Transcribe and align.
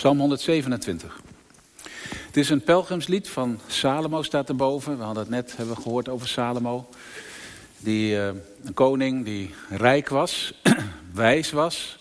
Psalm 0.00 0.18
127. 0.18 1.20
Het 2.26 2.36
is 2.36 2.50
een 2.50 2.62
pelgrimslied 2.62 3.28
van 3.28 3.60
Salomo, 3.66 4.22
staat 4.22 4.48
erboven. 4.48 4.96
We 4.98 5.04
hadden 5.04 5.22
het 5.22 5.32
net 5.32 5.56
hebben 5.56 5.76
gehoord 5.76 6.08
over 6.08 6.28
Salomo. 6.28 6.88
Die, 7.78 8.14
uh, 8.14 8.26
een 8.64 8.74
koning 8.74 9.24
die 9.24 9.54
rijk 9.68 10.08
was, 10.08 10.60
wijs 11.14 11.50
was. 11.50 11.98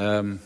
Um, 0.00 0.40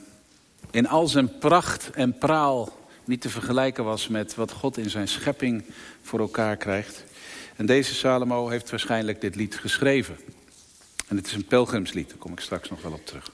in 0.70 0.88
al 0.88 1.08
zijn 1.08 1.38
pracht 1.38 1.90
en 1.90 2.18
praal 2.18 2.68
niet 3.04 3.20
te 3.20 3.30
vergelijken 3.30 3.84
was 3.84 4.08
met 4.08 4.34
wat 4.34 4.52
God 4.52 4.76
in 4.76 4.90
zijn 4.90 5.08
schepping 5.08 5.64
voor 6.02 6.20
elkaar 6.20 6.56
krijgt. 6.56 7.04
En 7.56 7.66
deze 7.66 7.94
Salomo 7.94 8.48
heeft 8.48 8.70
waarschijnlijk 8.70 9.20
dit 9.20 9.34
lied 9.34 9.56
geschreven. 9.56 10.16
En 11.08 11.16
het 11.16 11.26
is 11.26 11.32
een 11.32 11.46
pelgrimslied, 11.46 12.08
daar 12.08 12.18
kom 12.18 12.32
ik 12.32 12.40
straks 12.40 12.70
nog 12.70 12.82
wel 12.82 12.92
op 12.92 13.06
terug. 13.06 13.33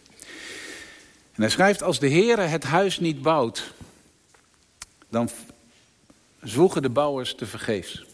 En 1.41 1.47
hij 1.47 1.55
schrijft, 1.55 1.83
als 1.83 1.99
de 1.99 2.11
Heere 2.11 2.43
het 2.43 2.65
huis 2.65 2.99
niet 2.99 3.23
bouwt, 3.23 3.73
dan 5.09 5.31
zwoegen 6.43 6.83
de 6.83 6.89
bouwers 6.89 7.35
te 7.35 7.47
vergeefs. 7.47 8.05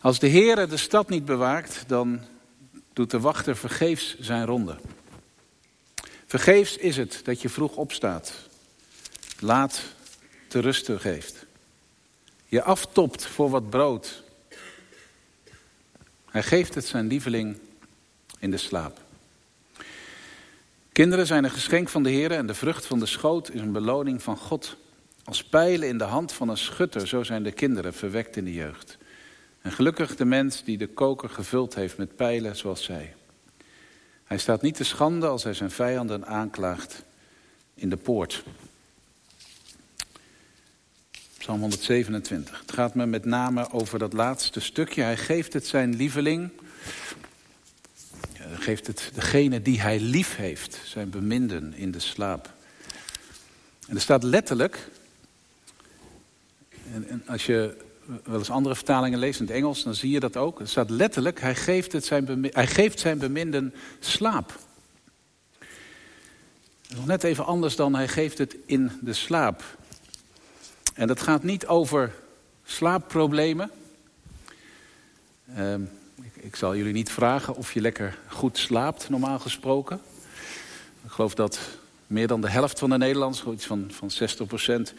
Als 0.00 0.18
de 0.18 0.28
Heere 0.28 0.66
de 0.66 0.76
stad 0.76 1.08
niet 1.08 1.24
bewaakt, 1.24 1.84
dan 1.86 2.20
doet 2.92 3.10
de 3.10 3.20
wachter 3.20 3.56
vergeefs 3.56 4.18
zijn 4.18 4.46
ronde. 4.46 4.76
Vergeefs 6.26 6.76
is 6.76 6.96
het 6.96 7.20
dat 7.24 7.42
je 7.42 7.48
vroeg 7.48 7.76
opstaat, 7.76 8.32
laat 9.38 9.82
te 10.48 10.58
rusten 10.58 11.00
geeft. 11.00 11.46
Je 12.46 12.62
aftopt 12.62 13.26
voor 13.26 13.50
wat 13.50 13.70
brood. 13.70 14.22
Hij 16.30 16.42
geeft 16.42 16.74
het 16.74 16.86
zijn 16.86 17.06
lieveling 17.06 17.58
in 18.38 18.50
de 18.50 18.56
slaap. 18.56 19.03
Kinderen 20.94 21.26
zijn 21.26 21.44
een 21.44 21.50
geschenk 21.50 21.88
van 21.88 22.02
de 22.02 22.10
Heer 22.10 22.30
en 22.30 22.46
de 22.46 22.54
vrucht 22.54 22.86
van 22.86 22.98
de 22.98 23.06
schoot 23.06 23.50
is 23.50 23.60
een 23.60 23.72
beloning 23.72 24.22
van 24.22 24.36
God. 24.36 24.76
Als 25.24 25.44
pijlen 25.44 25.88
in 25.88 25.98
de 25.98 26.04
hand 26.04 26.32
van 26.32 26.48
een 26.48 26.56
schutter, 26.56 27.08
zo 27.08 27.22
zijn 27.22 27.42
de 27.42 27.52
kinderen 27.52 27.94
verwekt 27.94 28.36
in 28.36 28.44
de 28.44 28.52
jeugd. 28.52 28.98
En 29.62 29.72
gelukkig 29.72 30.16
de 30.16 30.24
mens 30.24 30.64
die 30.64 30.78
de 30.78 30.86
koker 30.86 31.28
gevuld 31.28 31.74
heeft 31.74 31.96
met 31.96 32.16
pijlen 32.16 32.56
zoals 32.56 32.84
zij. 32.84 33.14
Hij 34.24 34.38
staat 34.38 34.62
niet 34.62 34.74
te 34.74 34.84
schande 34.84 35.26
als 35.26 35.44
hij 35.44 35.54
zijn 35.54 35.70
vijanden 35.70 36.26
aanklaagt 36.26 37.04
in 37.74 37.90
de 37.90 37.96
poort. 37.96 38.44
Psalm 41.38 41.60
127. 41.60 42.60
Het 42.60 42.72
gaat 42.72 42.94
me 42.94 43.06
met 43.06 43.24
name 43.24 43.70
over 43.70 43.98
dat 43.98 44.12
laatste 44.12 44.60
stukje. 44.60 45.02
Hij 45.02 45.16
geeft 45.16 45.52
het 45.52 45.66
zijn 45.66 45.96
lieveling. 45.96 46.50
Geeft 48.58 48.86
het 48.86 49.10
degene 49.14 49.62
die 49.62 49.80
hij 49.80 50.00
lief 50.00 50.36
heeft, 50.36 50.78
zijn 50.84 51.10
beminden 51.10 51.74
in 51.74 51.90
de 51.90 51.98
slaap. 51.98 52.52
En 53.88 53.94
er 53.94 54.00
staat 54.00 54.22
letterlijk, 54.22 54.88
en, 56.92 57.22
als 57.26 57.46
je 57.46 57.76
wel 58.24 58.38
eens 58.38 58.50
andere 58.50 58.74
vertalingen 58.74 59.18
leest 59.18 59.40
in 59.40 59.46
het 59.46 59.54
Engels, 59.54 59.82
dan 59.82 59.94
zie 59.94 60.10
je 60.10 60.20
dat 60.20 60.36
ook. 60.36 60.60
Er 60.60 60.68
staat 60.68 60.90
letterlijk, 60.90 61.40
hij 61.40 61.54
geeft, 61.54 61.92
het 61.92 62.04
zijn, 62.04 62.48
hij 62.50 62.66
geeft 62.66 63.00
zijn 63.00 63.18
beminden 63.18 63.74
slaap. 64.00 64.58
Nog 66.94 67.06
net 67.06 67.24
even 67.24 67.46
anders 67.46 67.76
dan 67.76 67.94
hij 67.94 68.08
geeft 68.08 68.38
het 68.38 68.56
in 68.66 68.90
de 69.00 69.12
slaap. 69.12 69.62
En 70.94 71.06
dat 71.06 71.20
gaat 71.20 71.42
niet 71.42 71.66
over 71.66 72.14
slaapproblemen. 72.64 73.70
Uh, 75.58 75.74
ik, 76.32 76.56
zal 76.56 76.76
jullie 76.76 76.92
niet 76.92 77.12
vragen 77.12 77.56
of 77.56 77.72
je 77.72 77.80
lekker 77.80 78.18
goed 78.28 78.58
slaapt, 78.58 79.08
normaal 79.08 79.38
gesproken. 79.38 80.00
Ik 81.04 81.10
geloof 81.10 81.34
dat 81.34 81.58
meer 82.06 82.26
dan 82.26 82.40
de 82.40 82.50
helft 82.50 82.78
van 82.78 82.90
de 82.90 82.98
Nederlanders, 82.98 83.44
iets 83.44 83.66
van, 83.66 83.90
van 83.90 84.10
60%, 84.90 84.94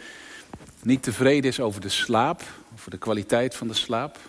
niet 0.81 1.03
tevreden 1.03 1.49
is 1.49 1.59
over 1.59 1.81
de 1.81 1.89
slaap, 1.89 2.41
over 2.73 2.91
de 2.91 2.97
kwaliteit 2.97 3.55
van 3.55 3.67
de 3.67 3.73
slaap. 3.73 4.19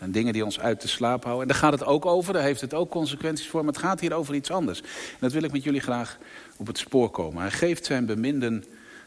En 0.00 0.12
dingen 0.12 0.32
die 0.32 0.44
ons 0.44 0.60
uit 0.60 0.82
de 0.82 0.88
slaap 0.88 1.24
houden. 1.24 1.42
En 1.42 1.48
daar 1.48 1.62
gaat 1.62 1.72
het 1.72 1.84
ook 1.84 2.06
over, 2.06 2.32
daar 2.32 2.42
heeft 2.42 2.60
het 2.60 2.74
ook 2.74 2.90
consequenties 2.90 3.48
voor. 3.48 3.64
Maar 3.64 3.72
het 3.72 3.82
gaat 3.82 4.00
hier 4.00 4.12
over 4.12 4.34
iets 4.34 4.50
anders. 4.50 4.80
En 4.80 5.18
dat 5.20 5.32
wil 5.32 5.42
ik 5.42 5.52
met 5.52 5.62
jullie 5.62 5.80
graag 5.80 6.18
op 6.56 6.66
het 6.66 6.78
spoor 6.78 7.10
komen. 7.10 7.40
Hij 7.40 7.50
geeft 7.50 7.86
zijn 7.86 8.06
beminden 8.06 8.64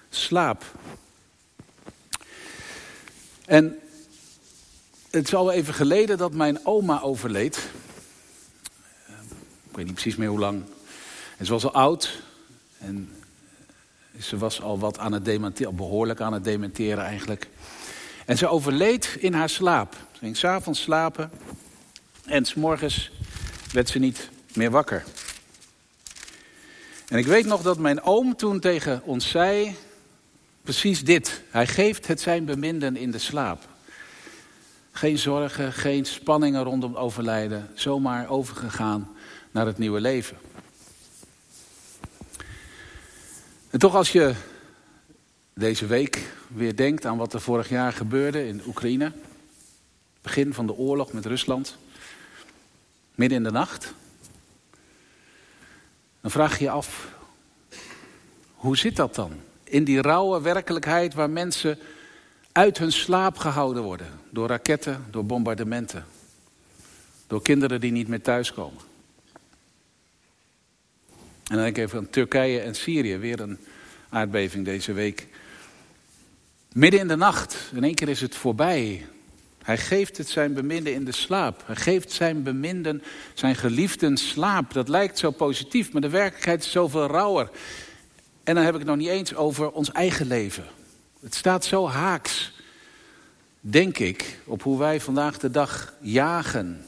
slaap. 0.09 0.63
En 3.45 3.79
het 5.11 5.25
is 5.25 5.33
al 5.33 5.51
even 5.51 5.73
geleden 5.73 6.17
dat 6.17 6.33
mijn 6.33 6.65
oma 6.65 7.01
overleed. 7.01 7.69
Ik 9.69 9.75
weet 9.75 9.85
niet 9.85 9.93
precies 9.93 10.15
meer 10.15 10.29
hoe 10.29 10.39
lang. 10.39 10.63
En 11.37 11.45
ze 11.45 11.51
was 11.51 11.63
al 11.63 11.73
oud. 11.73 12.21
En 12.77 13.09
ze 14.19 14.37
was 14.37 14.61
al 14.61 14.79
wat 14.79 14.97
aan 14.97 15.11
het 15.11 15.25
dementeren, 15.25 15.75
behoorlijk 15.75 16.21
aan 16.21 16.33
het 16.33 16.43
dementeren 16.43 17.03
eigenlijk. 17.03 17.49
En 18.25 18.37
ze 18.37 18.47
overleed 18.47 19.15
in 19.19 19.33
haar 19.33 19.49
slaap. 19.49 19.93
Ze 19.93 20.19
ging 20.19 20.37
s'avonds 20.37 20.81
slapen. 20.81 21.31
En 22.25 22.45
s'morgens 22.45 23.11
werd 23.71 23.89
ze 23.89 23.99
niet 23.99 24.29
meer 24.53 24.71
wakker. 24.71 25.03
En 27.07 27.17
ik 27.17 27.25
weet 27.25 27.45
nog 27.45 27.61
dat 27.61 27.77
mijn 27.77 28.01
oom 28.01 28.35
toen 28.35 28.59
tegen 28.59 29.03
ons 29.03 29.29
zei 29.29 29.75
precies 30.61 31.03
dit. 31.03 31.41
Hij 31.49 31.67
geeft 31.67 32.07
het 32.07 32.21
zijn 32.21 32.45
beminden 32.45 32.95
in 32.97 33.11
de 33.11 33.17
slaap. 33.17 33.68
Geen 34.99 35.17
zorgen, 35.17 35.73
geen 35.73 36.05
spanningen 36.05 36.63
rondom 36.63 36.95
overlijden. 36.95 37.69
Zomaar 37.73 38.29
overgegaan 38.29 39.15
naar 39.51 39.65
het 39.65 39.77
nieuwe 39.77 39.99
leven. 40.01 40.37
En 43.69 43.79
toch 43.79 43.95
als 43.95 44.11
je 44.11 44.33
deze 45.53 45.85
week 45.85 46.31
weer 46.47 46.75
denkt 46.75 47.05
aan 47.05 47.17
wat 47.17 47.33
er 47.33 47.41
vorig 47.41 47.69
jaar 47.69 47.93
gebeurde 47.93 48.47
in 48.47 48.61
Oekraïne. 48.67 49.11
Begin 50.21 50.53
van 50.53 50.67
de 50.67 50.75
oorlog 50.75 51.13
met 51.13 51.25
Rusland. 51.25 51.77
Midden 53.15 53.37
in 53.37 53.43
de 53.43 53.51
nacht. 53.51 53.93
Dan 56.21 56.31
vraag 56.31 56.57
je 56.57 56.63
je 56.63 56.69
af, 56.69 57.07
hoe 58.55 58.77
zit 58.77 58.95
dat 58.95 59.15
dan? 59.15 59.31
In 59.63 59.83
die 59.83 60.01
rauwe 60.01 60.41
werkelijkheid 60.41 61.13
waar 61.13 61.29
mensen 61.29 61.79
uit 62.51 62.77
hun 62.77 62.91
slaap 62.91 63.37
gehouden 63.37 63.83
worden. 63.83 64.07
Door 64.29 64.47
raketten, 64.47 65.05
door 65.09 65.25
bombardementen. 65.25 66.05
Door 67.27 67.41
kinderen 67.41 67.81
die 67.81 67.91
niet 67.91 68.07
meer 68.07 68.21
thuiskomen. 68.21 68.81
En 71.49 71.55
dan 71.55 71.63
denk 71.63 71.77
ik 71.77 71.83
even 71.83 71.97
aan 71.97 72.09
Turkije 72.09 72.59
en 72.59 72.75
Syrië. 72.75 73.17
Weer 73.17 73.39
een 73.39 73.57
aardbeving 74.09 74.65
deze 74.65 74.93
week. 74.93 75.27
Midden 76.73 76.99
in 76.99 77.07
de 77.07 77.15
nacht. 77.15 77.71
In 77.73 77.83
één 77.83 77.95
keer 77.95 78.09
is 78.09 78.21
het 78.21 78.35
voorbij. 78.35 79.05
Hij 79.63 79.77
geeft 79.77 80.17
het 80.17 80.29
zijn 80.29 80.53
beminden 80.53 80.93
in 80.93 81.05
de 81.05 81.11
slaap. 81.11 81.63
Hij 81.65 81.75
geeft 81.75 82.11
zijn 82.11 82.43
beminden, 82.43 83.03
zijn 83.33 83.55
geliefden 83.55 84.17
slaap. 84.17 84.73
Dat 84.73 84.89
lijkt 84.89 85.17
zo 85.17 85.31
positief, 85.31 85.91
maar 85.91 86.01
de 86.01 86.09
werkelijkheid 86.09 86.63
is 86.63 86.71
zoveel 86.71 87.07
rauwer. 87.07 87.49
En 88.43 88.55
dan 88.55 88.63
heb 88.63 88.73
ik 88.73 88.79
het 88.79 88.89
nog 88.89 88.97
niet 88.97 89.07
eens 89.07 89.35
over 89.35 89.71
ons 89.71 89.91
eigen 89.91 90.27
leven. 90.27 90.63
Het 91.19 91.35
staat 91.35 91.65
zo 91.65 91.87
haaks, 91.87 92.51
denk 93.61 93.97
ik, 93.97 94.39
op 94.45 94.63
hoe 94.63 94.79
wij 94.79 95.01
vandaag 95.01 95.37
de 95.37 95.51
dag 95.51 95.93
jagen. 96.01 96.85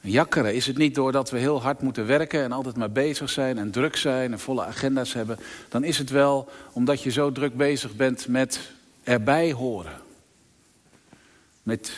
Jakkeren 0.00 0.54
is 0.54 0.66
het 0.66 0.76
niet 0.76 0.94
doordat 0.94 1.30
we 1.30 1.38
heel 1.38 1.62
hard 1.62 1.80
moeten 1.80 2.06
werken 2.06 2.42
en 2.42 2.52
altijd 2.52 2.76
maar 2.76 2.90
bezig 2.90 3.30
zijn 3.30 3.58
en 3.58 3.70
druk 3.70 3.96
zijn 3.96 4.32
en 4.32 4.38
volle 4.38 4.64
agenda's 4.64 5.12
hebben. 5.12 5.38
Dan 5.68 5.84
is 5.84 5.98
het 5.98 6.10
wel 6.10 6.48
omdat 6.72 7.02
je 7.02 7.10
zo 7.10 7.32
druk 7.32 7.56
bezig 7.56 7.96
bent 7.96 8.28
met 8.28 8.60
erbij 9.02 9.52
horen. 9.52 10.00
Met 11.62 11.92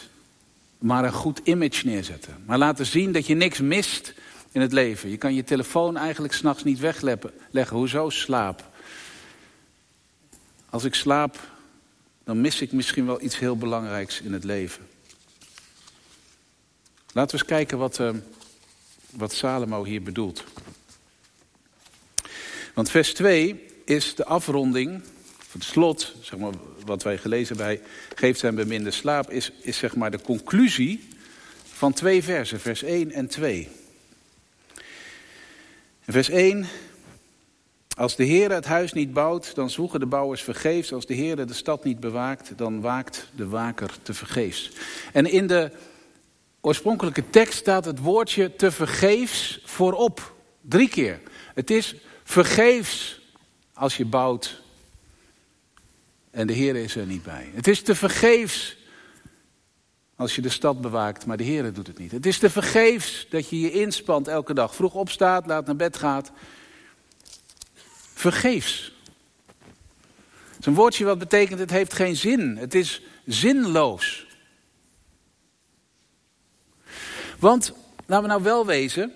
maar 0.78 1.04
een 1.04 1.12
goed 1.12 1.40
image 1.44 1.86
neerzetten. 1.86 2.42
Maar 2.44 2.58
laten 2.58 2.86
zien 2.86 3.12
dat 3.12 3.26
je 3.26 3.34
niks 3.34 3.60
mist 3.60 4.14
in 4.52 4.60
het 4.60 4.72
leven. 4.72 5.10
Je 5.10 5.16
kan 5.16 5.34
je 5.34 5.44
telefoon 5.44 5.96
eigenlijk 5.96 6.34
s'nachts 6.34 6.64
niet 6.64 6.78
wegleggen. 6.78 7.76
Hoezo 7.76 8.10
slaap? 8.10 8.64
Als 10.76 10.84
ik 10.84 10.94
slaap, 10.94 11.40
dan 12.24 12.40
mis 12.40 12.60
ik 12.60 12.72
misschien 12.72 13.06
wel 13.06 13.22
iets 13.22 13.38
heel 13.38 13.56
belangrijks 13.56 14.20
in 14.20 14.32
het 14.32 14.44
leven. 14.44 14.86
Laten 17.12 17.36
we 17.36 17.42
eens 17.42 17.52
kijken 17.52 17.78
wat, 17.78 17.98
uh, 17.98 18.10
wat 19.10 19.32
Salomo 19.32 19.84
hier 19.84 20.02
bedoelt. 20.02 20.44
Want 22.74 22.90
vers 22.90 23.14
2 23.14 23.66
is 23.84 24.14
de 24.14 24.24
afronding, 24.24 25.02
het 25.52 25.64
slot, 25.64 26.14
zeg 26.20 26.38
maar, 26.38 26.52
wat 26.84 27.02
wij 27.02 27.18
gelezen 27.18 27.56
bij 27.56 27.82
geeft 28.14 28.40
zijn 28.40 28.54
beminde 28.54 28.90
slaap, 28.90 29.30
is, 29.30 29.52
is 29.60 29.78
zeg 29.78 29.96
maar 29.96 30.10
de 30.10 30.20
conclusie 30.20 31.08
van 31.64 31.92
twee 31.92 32.22
versen, 32.22 32.60
vers 32.60 32.82
1 32.82 33.12
en 33.12 33.26
2. 33.26 33.68
In 36.04 36.12
vers 36.12 36.28
1, 36.28 36.66
als 37.96 38.16
de 38.16 38.24
Heer 38.24 38.52
het 38.52 38.64
huis 38.64 38.92
niet 38.92 39.12
bouwt, 39.12 39.54
dan 39.54 39.70
zwoegen 39.70 40.00
de 40.00 40.06
bouwers 40.06 40.42
vergeefs. 40.42 40.92
Als 40.92 41.06
de 41.06 41.14
Heer 41.14 41.46
de 41.46 41.52
stad 41.52 41.84
niet 41.84 42.00
bewaakt, 42.00 42.52
dan 42.56 42.80
waakt 42.80 43.28
de 43.34 43.48
waker 43.48 43.90
te 44.02 44.14
vergeefs. 44.14 44.70
En 45.12 45.26
in 45.26 45.46
de 45.46 45.70
oorspronkelijke 46.60 47.30
tekst 47.30 47.58
staat 47.58 47.84
het 47.84 47.98
woordje 47.98 48.56
te 48.56 48.70
vergeefs 48.70 49.60
voorop. 49.64 50.34
Drie 50.60 50.88
keer. 50.88 51.20
Het 51.54 51.70
is 51.70 51.94
vergeefs 52.24 53.20
als 53.72 53.96
je 53.96 54.04
bouwt 54.04 54.64
en 56.36 56.46
de 56.46 56.52
Heer 56.52 56.76
is 56.76 56.96
er 56.96 57.06
niet 57.06 57.22
bij. 57.22 57.50
Het 57.54 57.66
is 57.66 57.82
te 57.82 57.94
vergeefs 57.94 58.76
als 60.16 60.34
je 60.34 60.42
de 60.42 60.48
stad 60.48 60.80
bewaakt, 60.80 61.26
maar 61.26 61.36
de 61.36 61.44
Heer 61.44 61.72
doet 61.72 61.86
het 61.86 61.98
niet. 61.98 62.12
Het 62.12 62.26
is 62.26 62.38
te 62.38 62.50
vergeefs 62.50 63.26
dat 63.30 63.48
je 63.48 63.60
je 63.60 63.70
inspant 63.70 64.28
elke 64.28 64.54
dag. 64.54 64.74
Vroeg 64.74 64.94
opstaat, 64.94 65.46
laat 65.46 65.66
naar 65.66 65.76
bed 65.76 65.96
gaat. 65.96 66.32
Vergeefs. 68.16 68.92
Het 70.48 70.58
is 70.60 70.66
een 70.66 70.74
woordje 70.74 71.04
wat 71.04 71.18
betekent 71.18 71.58
het 71.58 71.70
heeft 71.70 71.92
geen 71.92 72.16
zin. 72.16 72.56
Het 72.56 72.74
is 72.74 73.02
zinloos. 73.26 74.26
Want, 77.38 77.72
laten 78.06 78.24
we 78.24 78.30
nou 78.30 78.42
wel 78.42 78.66
wezen, 78.66 79.12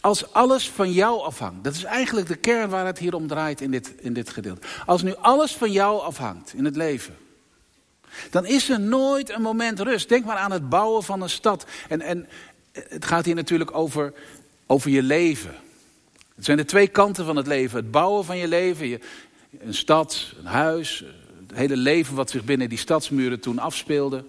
als 0.00 0.32
alles 0.32 0.70
van 0.70 0.92
jou 0.92 1.20
afhangt, 1.22 1.64
dat 1.64 1.74
is 1.74 1.84
eigenlijk 1.84 2.26
de 2.26 2.36
kern 2.36 2.70
waar 2.70 2.86
het 2.86 2.98
hier 2.98 3.14
om 3.14 3.26
draait 3.26 3.60
in 3.60 3.70
dit, 3.70 3.94
in 3.98 4.12
dit 4.12 4.30
gedeelte. 4.30 4.66
Als 4.86 5.02
nu 5.02 5.14
alles 5.14 5.52
van 5.56 5.72
jou 5.72 6.00
afhangt 6.00 6.54
in 6.54 6.64
het 6.64 6.76
leven, 6.76 7.16
dan 8.30 8.46
is 8.46 8.68
er 8.68 8.80
nooit 8.80 9.30
een 9.30 9.42
moment 9.42 9.80
rust. 9.80 10.08
Denk 10.08 10.24
maar 10.24 10.36
aan 10.36 10.52
het 10.52 10.68
bouwen 10.68 11.02
van 11.02 11.22
een 11.22 11.30
stad. 11.30 11.66
En, 11.88 12.00
en 12.00 12.28
het 12.72 13.04
gaat 13.04 13.24
hier 13.24 13.34
natuurlijk 13.34 13.74
over, 13.74 14.12
over 14.66 14.90
je 14.90 15.02
leven. 15.02 15.64
Het 16.36 16.44
zijn 16.44 16.56
de 16.56 16.64
twee 16.64 16.88
kanten 16.88 17.24
van 17.24 17.36
het 17.36 17.46
leven. 17.46 17.78
Het 17.78 17.90
bouwen 17.90 18.24
van 18.24 18.36
je 18.36 18.48
leven, 18.48 18.86
je, 18.86 19.00
een 19.58 19.74
stad, 19.74 20.32
een 20.38 20.46
huis, 20.46 21.04
het 21.46 21.56
hele 21.56 21.76
leven 21.76 22.14
wat 22.14 22.30
zich 22.30 22.44
binnen 22.44 22.68
die 22.68 22.78
stadsmuren 22.78 23.40
toen 23.40 23.58
afspeelde. 23.58 24.24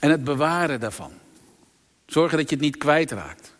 En 0.00 0.10
het 0.10 0.24
bewaren 0.24 0.80
daarvan. 0.80 1.12
Zorgen 2.06 2.38
dat 2.38 2.48
je 2.48 2.54
het 2.54 2.64
niet 2.64 2.76
kwijtraakt. 2.76 3.54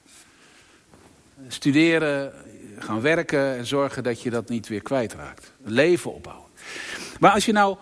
Studeren, 1.49 2.33
gaan 2.79 3.01
werken 3.01 3.57
en 3.57 3.67
zorgen 3.67 4.03
dat 4.03 4.23
je 4.23 4.31
dat 4.31 4.49
niet 4.49 4.69
weer 4.69 4.83
kwijtraakt. 4.83 5.53
Leven 5.65 6.15
opbouwen. 6.15 6.49
Maar 7.21 7.33
als 7.33 7.45
je 7.45 7.53
nou, 7.53 7.77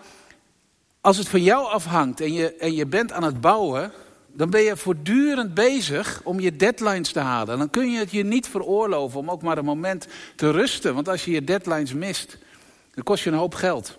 als 1.01 1.17
het 1.17 1.29
van 1.29 1.43
jou 1.43 1.67
afhangt 1.67 2.21
en 2.21 2.33
je, 2.33 2.55
en 2.55 2.75
je 2.75 2.87
bent 2.87 3.13
aan 3.13 3.23
het 3.23 3.41
bouwen, 3.41 3.93
dan 4.39 4.51
ben 4.51 4.63
je 4.63 4.77
voortdurend 4.77 5.55
bezig 5.55 6.21
om 6.25 6.41
je 6.41 6.57
deadlines 6.57 7.13
te 7.13 7.21
halen. 7.21 7.59
Dan 7.59 7.71
kun 7.71 7.91
je 7.91 7.99
het 7.99 8.11
je 8.11 8.25
niet 8.25 8.49
veroorloven 8.49 9.21
om 9.21 9.31
ook 9.31 9.43
maar 9.43 9.59
een 9.59 9.65
moment 9.65 10.07
te 10.37 10.51
rusten. 10.51 10.95
Want 10.95 11.09
als 11.09 11.25
je 11.25 11.31
je 11.31 11.45
deadlines 11.45 11.93
mist, 11.93 12.39
dan 12.95 13.05
kost 13.05 13.25
je 13.25 13.31
een 13.31 13.37
hoop 13.37 13.55
geld. 13.55 13.99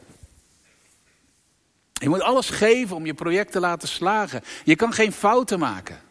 Je 1.94 2.10
moet 2.10 2.22
alles 2.22 2.50
geven 2.50 2.96
om 2.96 3.06
je 3.06 3.14
project 3.14 3.52
te 3.52 3.60
laten 3.60 3.88
slagen. 3.88 4.42
Je 4.64 4.76
kan 4.76 4.94
geen 4.94 5.12
fouten 5.12 5.60
maken. 5.60 6.02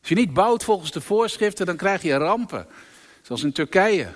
Als 0.00 0.08
je 0.08 0.14
niet 0.14 0.34
bouwt 0.34 0.64
volgens 0.64 0.90
de 0.90 1.00
voorschriften, 1.00 1.66
dan 1.66 1.76
krijg 1.76 2.02
je 2.02 2.16
rampen. 2.16 2.66
Zoals 3.22 3.42
in 3.42 3.52
Turkije. 3.52 4.08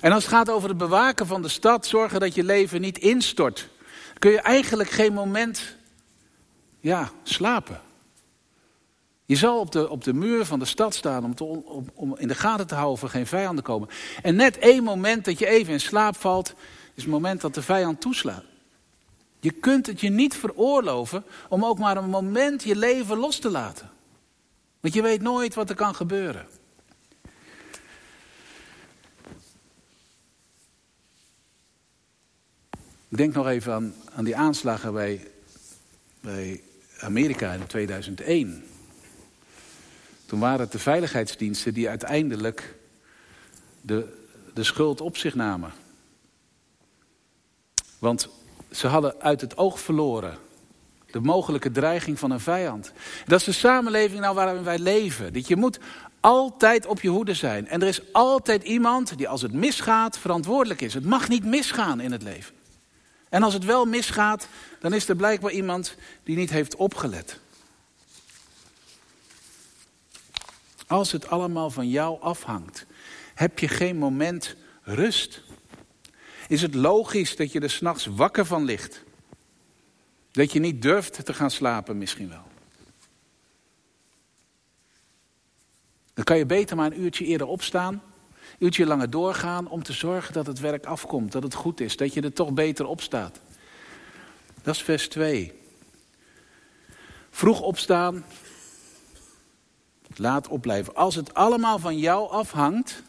En 0.00 0.12
als 0.12 0.24
het 0.24 0.32
gaat 0.32 0.50
over 0.50 0.68
het 0.68 0.78
bewaken 0.78 1.26
van 1.26 1.42
de 1.42 1.48
stad, 1.48 1.86
zorgen 1.86 2.20
dat 2.20 2.34
je 2.34 2.44
leven 2.44 2.80
niet 2.80 2.98
instort, 2.98 3.68
kun 4.18 4.30
je 4.30 4.40
eigenlijk 4.40 4.90
geen 4.90 5.12
moment 5.12 5.76
ja, 6.86 7.10
slapen. 7.22 7.80
Je 9.24 9.36
zal 9.36 9.60
op 9.60 9.72
de, 9.72 9.88
op 9.88 10.04
de 10.04 10.12
muur 10.12 10.44
van 10.44 10.58
de 10.58 10.64
stad 10.64 10.94
staan 10.94 11.24
om, 11.24 11.34
te, 11.34 11.44
om, 11.44 11.86
om 11.94 12.16
in 12.16 12.28
de 12.28 12.34
gaten 12.34 12.66
te 12.66 12.74
houden 12.74 12.94
of 12.94 13.02
er 13.02 13.08
geen 13.08 13.26
vijanden 13.26 13.64
komen. 13.64 13.88
En 14.22 14.36
net 14.36 14.58
één 14.58 14.84
moment 14.84 15.24
dat 15.24 15.38
je 15.38 15.46
even 15.46 15.72
in 15.72 15.80
slaap 15.80 16.16
valt, 16.16 16.54
is 16.94 17.02
het 17.02 17.12
moment 17.12 17.40
dat 17.40 17.54
de 17.54 17.62
vijand 17.62 18.00
toeslaat. 18.00 18.44
Je 19.40 19.50
kunt 19.50 19.86
het 19.86 20.00
je 20.00 20.08
niet 20.08 20.34
veroorloven 20.34 21.24
om 21.48 21.64
ook 21.64 21.78
maar 21.78 21.96
een 21.96 22.10
moment 22.10 22.62
je 22.62 22.76
leven 22.76 23.16
los 23.16 23.38
te 23.38 23.50
laten. 23.50 23.90
Want 24.80 24.94
je 24.94 25.02
weet 25.02 25.22
nooit 25.22 25.54
wat 25.54 25.70
er 25.70 25.76
kan 25.76 25.94
gebeuren. 25.94 26.46
Ik 33.08 33.16
denk 33.16 33.34
nog 33.34 33.46
even 33.46 33.72
aan, 33.72 33.94
aan 34.14 34.24
die 34.24 34.36
aanslagen 34.36 34.92
bij, 34.92 35.30
bij 36.20 36.60
Amerika 36.98 37.52
in 37.52 37.66
2001. 37.66 38.64
Toen 40.26 40.40
waren 40.40 40.60
het 40.60 40.72
de 40.72 40.78
veiligheidsdiensten 40.78 41.74
die 41.74 41.88
uiteindelijk 41.88 42.74
de, 43.80 44.24
de 44.54 44.64
schuld 44.64 45.00
op 45.00 45.16
zich 45.16 45.34
namen. 45.34 45.72
Want 47.98 48.28
ze 48.70 48.86
hadden 48.86 49.20
uit 49.20 49.40
het 49.40 49.56
oog 49.56 49.80
verloren 49.80 50.38
de 51.16 51.20
mogelijke 51.20 51.70
dreiging 51.70 52.18
van 52.18 52.30
een 52.30 52.40
vijand. 52.40 52.92
Dat 53.26 53.38
is 53.38 53.44
de 53.44 53.52
samenleving 53.52 54.20
nou 54.20 54.34
waarin 54.34 54.64
wij 54.64 54.78
leven. 54.78 55.32
Dat 55.32 55.48
je 55.48 55.56
moet 55.56 55.78
altijd 56.20 56.86
op 56.86 57.00
je 57.00 57.08
hoede 57.08 57.34
zijn. 57.34 57.68
En 57.68 57.82
er 57.82 57.88
is 57.88 58.12
altijd 58.12 58.62
iemand 58.62 59.18
die 59.18 59.28
als 59.28 59.42
het 59.42 59.52
misgaat 59.52 60.18
verantwoordelijk 60.18 60.80
is. 60.80 60.94
Het 60.94 61.04
mag 61.04 61.28
niet 61.28 61.44
misgaan 61.44 62.00
in 62.00 62.12
het 62.12 62.22
leven. 62.22 62.54
En 63.28 63.42
als 63.42 63.54
het 63.54 63.64
wel 63.64 63.84
misgaat, 63.84 64.48
dan 64.80 64.92
is 64.92 65.08
er 65.08 65.16
blijkbaar 65.16 65.52
iemand 65.52 65.94
die 66.22 66.36
niet 66.36 66.50
heeft 66.50 66.76
opgelet. 66.76 67.40
Als 70.86 71.12
het 71.12 71.28
allemaal 71.28 71.70
van 71.70 71.88
jou 71.88 72.20
afhangt, 72.20 72.86
heb 73.34 73.58
je 73.58 73.68
geen 73.68 73.96
moment 73.96 74.56
rust. 74.82 75.42
Is 76.48 76.62
het 76.62 76.74
logisch 76.74 77.36
dat 77.36 77.52
je 77.52 77.60
er 77.60 77.70
s'nachts 77.70 78.06
wakker 78.06 78.46
van 78.46 78.64
ligt? 78.64 79.02
Dat 80.30 80.52
je 80.52 80.60
niet 80.60 80.82
durft 80.82 81.24
te 81.24 81.34
gaan 81.34 81.50
slapen 81.50 81.98
misschien 81.98 82.28
wel. 82.28 82.44
Dan 86.14 86.24
kan 86.24 86.38
je 86.38 86.46
beter 86.46 86.76
maar 86.76 86.92
een 86.92 87.00
uurtje 87.00 87.24
eerder 87.24 87.46
opstaan, 87.46 88.02
uurtje 88.58 88.86
langer 88.86 89.10
doorgaan 89.10 89.68
om 89.68 89.82
te 89.82 89.92
zorgen 89.92 90.32
dat 90.32 90.46
het 90.46 90.60
werk 90.60 90.86
afkomt, 90.86 91.32
dat 91.32 91.42
het 91.42 91.54
goed 91.54 91.80
is, 91.80 91.96
dat 91.96 92.14
je 92.14 92.20
er 92.20 92.32
toch 92.32 92.52
beter 92.52 92.86
op 92.86 93.00
staat. 93.00 93.40
Dat 94.62 94.74
is 94.74 94.82
vers 94.82 95.08
2. 95.08 95.52
Vroeg 97.30 97.60
opstaan, 97.60 98.24
laat 100.16 100.48
opblijven. 100.48 100.94
Als 100.94 101.14
het 101.14 101.34
allemaal 101.34 101.78
van 101.78 101.98
jou 101.98 102.30
afhangt, 102.30 103.02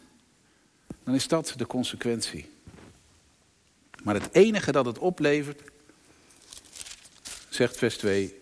dan 1.04 1.13
is 1.16 1.28
dat 1.28 1.54
de 1.57 1.68
consequentie. 1.68 2.50
Maar 4.04 4.16
het 4.16 4.30
enige 4.31 4.72
dat 4.72 4.86
het 4.86 4.98
oplevert, 4.98 5.62
zegt 7.50 7.78
vers 7.78 7.98
2, 7.98 8.40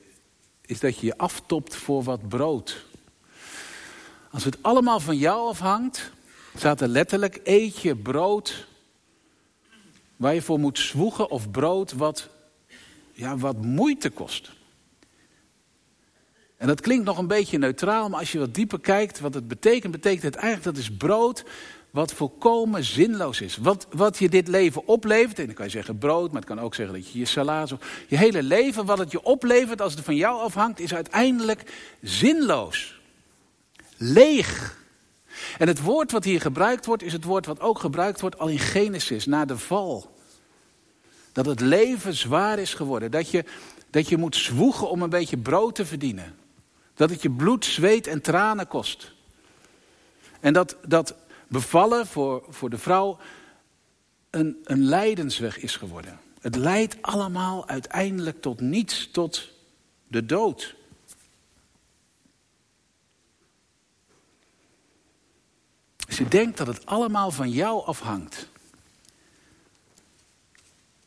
is 0.62 0.80
dat 0.80 1.00
je 1.00 1.06
je 1.06 1.18
aftopt 1.18 1.76
voor 1.76 2.04
wat 2.04 2.28
brood. 2.28 2.86
Als 4.32 4.44
het 4.44 4.58
allemaal 4.64 5.00
van 5.00 5.18
jou 5.18 5.48
afhangt, 5.50 6.12
staat 6.56 6.82
er 6.82 6.88
letterlijk, 6.88 7.40
eet 7.44 7.82
je 7.82 7.96
brood 7.96 8.68
waar 10.16 10.34
je 10.34 10.42
voor 10.42 10.60
moet 10.60 10.80
zwoegen 10.80 11.30
of 11.30 11.52
brood 11.52 11.94
wat, 11.94 12.30
ja, 13.12 13.38
wat 13.38 13.62
moeite 13.62 14.10
kost. 14.10 14.52
En 16.58 16.68
dat 16.68 16.82
klinkt 16.82 17.06
nog 17.06 17.18
een 17.18 17.28
beetje 17.28 17.58
neutraal, 17.58 18.10
maar 18.10 18.20
als 18.20 18.32
je 18.32 18.40
wat 18.40 18.54
dieper 18.54 18.80
kijkt, 18.80 19.20
wat 19.20 19.34
het 19.34 19.48
betekent, 19.48 19.92
betekent 19.92 20.24
het 20.24 20.36
eigenlijk 20.36 20.76
dat 20.76 20.84
is 20.84 20.98
brood 20.98 21.44
wat 21.96 22.14
volkomen 22.14 22.84
zinloos 22.84 23.42
is. 23.42 23.58
Wat, 23.58 23.88
wat 23.92 24.18
je 24.18 24.30
dit 24.30 24.48
leven 24.48 24.88
oplevert, 24.88 25.40
en 25.40 25.46
dan 25.46 25.56
kan 25.56 25.66
je 25.66 25.72
zeggen 25.72 25.98
brood, 25.98 26.32
maar 26.32 26.42
het 26.42 26.50
kan 26.50 26.60
ook 26.60 26.76
zeggen 26.76 26.96
dat 26.96 27.12
je 27.12 27.20
je 27.20 27.26
salade, 27.26 27.78
je 28.08 28.18
hele 28.18 28.44
leven, 28.44 28.86
wat 28.86 28.98
het 28.98 29.12
je 29.12 29.24
oplevert 29.24 29.82
als 29.82 29.94
het 29.94 30.04
van 30.04 30.16
jou 30.16 30.42
afhangt, 30.42 30.80
is 30.80 30.94
uiteindelijk 30.94 31.74
zinloos. 32.02 33.00
Leeg. 33.98 34.84
En 35.58 35.68
het 35.68 35.82
woord 35.82 36.12
wat 36.12 36.24
hier 36.24 36.42
gebruikt 36.42 36.86
wordt, 36.86 37.04
is 37.04 37.14
het 37.14 37.24
woord 37.24 37.46
wat 37.46 37.60
ook 37.60 37.80
gebruikt 37.80 38.22
wordt 38.22 38.40
al 38.40 38.48
in 38.48 38.60
Genesis, 38.60 39.26
na 39.26 39.46
de 39.46 39.58
val. 39.58 40.16
Dat 41.32 41.46
het 41.46 41.60
leven 41.60 42.14
zwaar 42.14 42.60
is 42.60 42.74
geworden. 42.74 43.12
Dat 43.12 43.30
je, 43.30 43.44
dat 43.90 44.10
je 44.10 44.18
moet 44.18 44.36
zwoegen 44.36 44.90
om 44.90 45.02
een 45.02 45.10
beetje 45.10 45.38
brood 45.38 45.76
te 45.76 45.86
verdienen. 45.86 46.36
Dat 46.94 47.10
het 47.10 47.22
je 47.22 47.32
bloed, 47.32 47.66
zweet 47.66 48.08
en 48.08 48.22
tranen 48.22 48.68
kost. 48.68 49.14
En 50.40 50.54
dat, 50.54 50.78
dat 50.88 51.16
bevallen 51.48 52.08
voor, 52.08 52.44
voor 52.50 52.70
de 52.70 52.78
vrouw 52.78 53.18
een, 54.30 54.58
een 54.64 54.84
lijdensweg 54.84 55.60
is 55.60 55.76
geworden. 55.76 56.20
Het 56.42 56.56
leidt 56.56 56.98
allemaal 57.02 57.68
uiteindelijk 57.68 58.42
tot 58.42 58.60
niets, 58.60 59.10
tot 59.12 59.50
de 60.08 60.26
dood. 60.26 60.75
Je 66.18 66.28
denkt 66.28 66.58
dat 66.58 66.68
het 66.68 66.86
allemaal 66.86 67.32
van 67.32 67.50
jou 67.50 67.86
afhangt, 67.86 68.48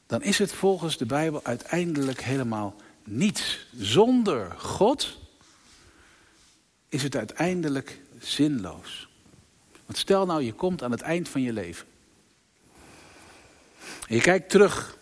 dan 0.06 0.22
is 0.22 0.38
het 0.38 0.52
volgens 0.52 0.96
de 0.96 1.06
Bijbel 1.06 1.44
uiteindelijk 1.44 2.22
helemaal 2.22 2.74
niets. 3.04 3.66
Zonder 3.76 4.50
God 4.50 5.18
is 6.88 7.02
het 7.02 7.16
uiteindelijk 7.16 8.00
zinloos. 8.18 9.08
Want 9.86 9.98
stel 9.98 10.26
nou, 10.26 10.42
je 10.42 10.52
komt 10.52 10.82
aan 10.82 10.90
het 10.90 11.00
eind 11.00 11.28
van 11.28 11.42
je 11.42 11.52
leven. 11.52 11.86
En 14.08 14.14
je 14.14 14.20
kijkt 14.20 14.50
terug. 14.50 14.96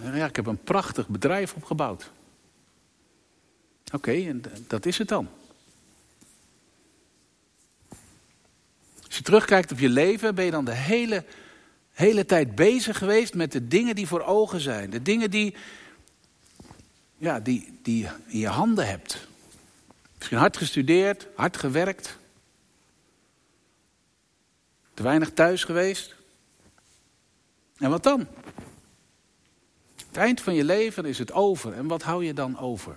Ja, 0.00 0.26
ik 0.26 0.36
heb 0.36 0.46
een 0.46 0.62
prachtig 0.62 1.08
bedrijf 1.08 1.54
opgebouwd. 1.54 2.10
Oké, 3.92 4.12
en 4.12 4.42
dat 4.66 4.86
is 4.86 4.98
het 4.98 5.08
dan. 5.08 5.28
Als 9.14 9.22
je 9.22 9.30
terugkijkt 9.30 9.72
op 9.72 9.78
je 9.78 9.88
leven, 9.88 10.34
ben 10.34 10.44
je 10.44 10.50
dan 10.50 10.64
de 10.64 10.74
hele, 10.74 11.24
hele 11.92 12.24
tijd 12.24 12.54
bezig 12.54 12.98
geweest 12.98 13.34
met 13.34 13.52
de 13.52 13.68
dingen 13.68 13.94
die 13.94 14.06
voor 14.06 14.22
ogen 14.22 14.60
zijn. 14.60 14.90
De 14.90 15.02
dingen 15.02 15.30
die, 15.30 15.54
ja, 17.16 17.40
die, 17.40 17.78
die 17.82 18.08
in 18.26 18.38
je 18.38 18.48
handen 18.48 18.86
hebt. 18.86 19.26
Misschien 20.16 20.38
hard 20.38 20.56
gestudeerd, 20.56 21.26
hard 21.34 21.56
gewerkt. 21.56 22.18
Te 24.94 25.02
weinig 25.02 25.32
thuis 25.32 25.64
geweest. 25.64 26.14
En 27.76 27.90
wat 27.90 28.02
dan? 28.02 28.28
Het 30.06 30.16
eind 30.16 30.40
van 30.40 30.54
je 30.54 30.64
leven 30.64 31.04
is 31.04 31.18
het 31.18 31.32
over. 31.32 31.72
En 31.72 31.86
wat 31.86 32.02
hou 32.02 32.24
je 32.24 32.34
dan 32.34 32.58
over? 32.58 32.96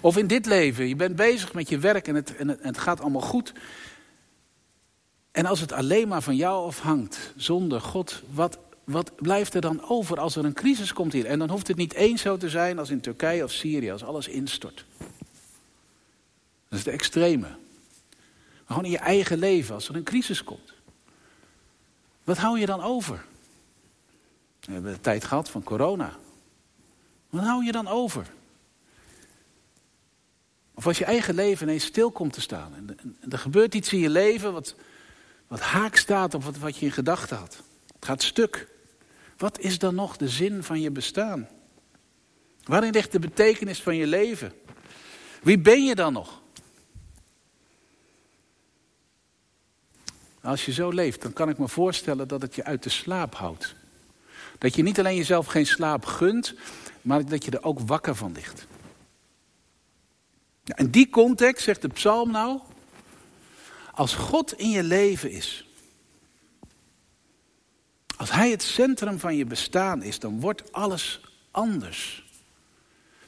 Of 0.00 0.16
in 0.16 0.26
dit 0.26 0.46
leven, 0.46 0.88
je 0.88 0.96
bent 0.96 1.16
bezig 1.16 1.52
met 1.52 1.68
je 1.68 1.78
werk 1.78 2.08
en 2.08 2.14
het, 2.14 2.36
en 2.36 2.48
het, 2.48 2.60
en 2.60 2.66
het 2.66 2.78
gaat 2.78 3.00
allemaal 3.00 3.20
goed. 3.20 3.52
En 5.36 5.46
als 5.46 5.60
het 5.60 5.72
alleen 5.72 6.08
maar 6.08 6.22
van 6.22 6.36
jou 6.36 6.66
afhangt, 6.66 7.32
zonder 7.36 7.80
God, 7.80 8.22
wat, 8.32 8.58
wat 8.84 9.16
blijft 9.16 9.54
er 9.54 9.60
dan 9.60 9.88
over 9.88 10.20
als 10.20 10.36
er 10.36 10.44
een 10.44 10.52
crisis 10.52 10.92
komt 10.92 11.12
hier? 11.12 11.26
En 11.26 11.38
dan 11.38 11.50
hoeft 11.50 11.68
het 11.68 11.76
niet 11.76 11.92
eens 11.92 12.22
zo 12.22 12.36
te 12.36 12.48
zijn 12.48 12.78
als 12.78 12.90
in 12.90 13.00
Turkije 13.00 13.44
of 13.44 13.50
Syrië, 13.50 13.90
als 13.90 14.04
alles 14.04 14.28
instort. 14.28 14.84
Dat 16.68 16.78
is 16.78 16.84
de 16.84 16.90
extreme. 16.90 17.48
Maar 17.48 18.66
gewoon 18.66 18.84
in 18.84 18.90
je 18.90 18.98
eigen 18.98 19.38
leven, 19.38 19.74
als 19.74 19.88
er 19.88 19.96
een 19.96 20.02
crisis 20.02 20.44
komt. 20.44 20.72
Wat 22.24 22.38
hou 22.38 22.58
je 22.58 22.66
dan 22.66 22.82
over? 22.82 23.24
We 24.60 24.72
hebben 24.72 24.92
de 24.92 25.00
tijd 25.00 25.24
gehad 25.24 25.50
van 25.50 25.62
corona. 25.62 26.16
Wat 27.30 27.44
hou 27.44 27.64
je 27.64 27.72
dan 27.72 27.88
over? 27.88 28.26
Of 30.74 30.86
als 30.86 30.98
je 30.98 31.04
eigen 31.04 31.34
leven 31.34 31.66
ineens 31.66 31.84
stil 31.84 32.10
komt 32.10 32.32
te 32.32 32.40
staan. 32.40 32.74
En 32.74 33.16
er 33.30 33.38
gebeurt 33.38 33.74
iets 33.74 33.92
in 33.92 33.98
je 33.98 34.10
leven 34.10 34.52
wat, 34.52 34.74
wat 35.46 35.60
haak 35.60 35.96
staat 35.96 36.34
op 36.34 36.44
wat, 36.44 36.76
je 36.76 36.86
in 36.86 36.92
gedachten 36.92 37.36
had. 37.36 37.62
Het 37.94 38.04
gaat 38.04 38.22
stuk. 38.22 38.68
Wat 39.36 39.58
is 39.58 39.78
dan 39.78 39.94
nog 39.94 40.16
de 40.16 40.28
zin 40.28 40.62
van 40.62 40.80
je 40.80 40.90
bestaan? 40.90 41.48
Waarin 42.64 42.92
ligt 42.92 43.12
de 43.12 43.18
betekenis 43.18 43.82
van 43.82 43.96
je 43.96 44.06
leven? 44.06 44.52
Wie 45.42 45.58
ben 45.58 45.84
je 45.84 45.94
dan 45.94 46.12
nog? 46.12 46.40
Als 50.42 50.64
je 50.64 50.72
zo 50.72 50.90
leeft, 50.90 51.22
dan 51.22 51.32
kan 51.32 51.48
ik 51.48 51.58
me 51.58 51.68
voorstellen 51.68 52.28
dat 52.28 52.42
het 52.42 52.54
je 52.54 52.64
uit 52.64 52.82
de 52.82 52.90
slaap 52.90 53.34
houdt. 53.34 53.74
Dat 54.58 54.74
je 54.74 54.82
niet 54.82 54.98
alleen 54.98 55.16
jezelf 55.16 55.46
geen 55.46 55.66
slaap 55.66 56.04
gunt, 56.04 56.54
maar 57.02 57.26
dat 57.26 57.44
je 57.44 57.50
er 57.50 57.64
ook 57.64 57.80
wakker 57.80 58.14
van 58.14 58.32
ligt. 58.32 58.66
in 60.64 60.90
die 60.90 61.08
context 61.08 61.64
zegt 61.64 61.82
de 61.82 61.88
psalm 61.88 62.30
nou, 62.30 62.60
als 63.96 64.14
God 64.14 64.52
in 64.58 64.70
je 64.70 64.82
leven 64.82 65.30
is, 65.30 65.66
als 68.16 68.32
Hij 68.32 68.50
het 68.50 68.62
centrum 68.62 69.18
van 69.18 69.36
je 69.36 69.44
bestaan 69.44 70.02
is, 70.02 70.18
dan 70.18 70.40
wordt 70.40 70.72
alles 70.72 71.20
anders. 71.50 72.24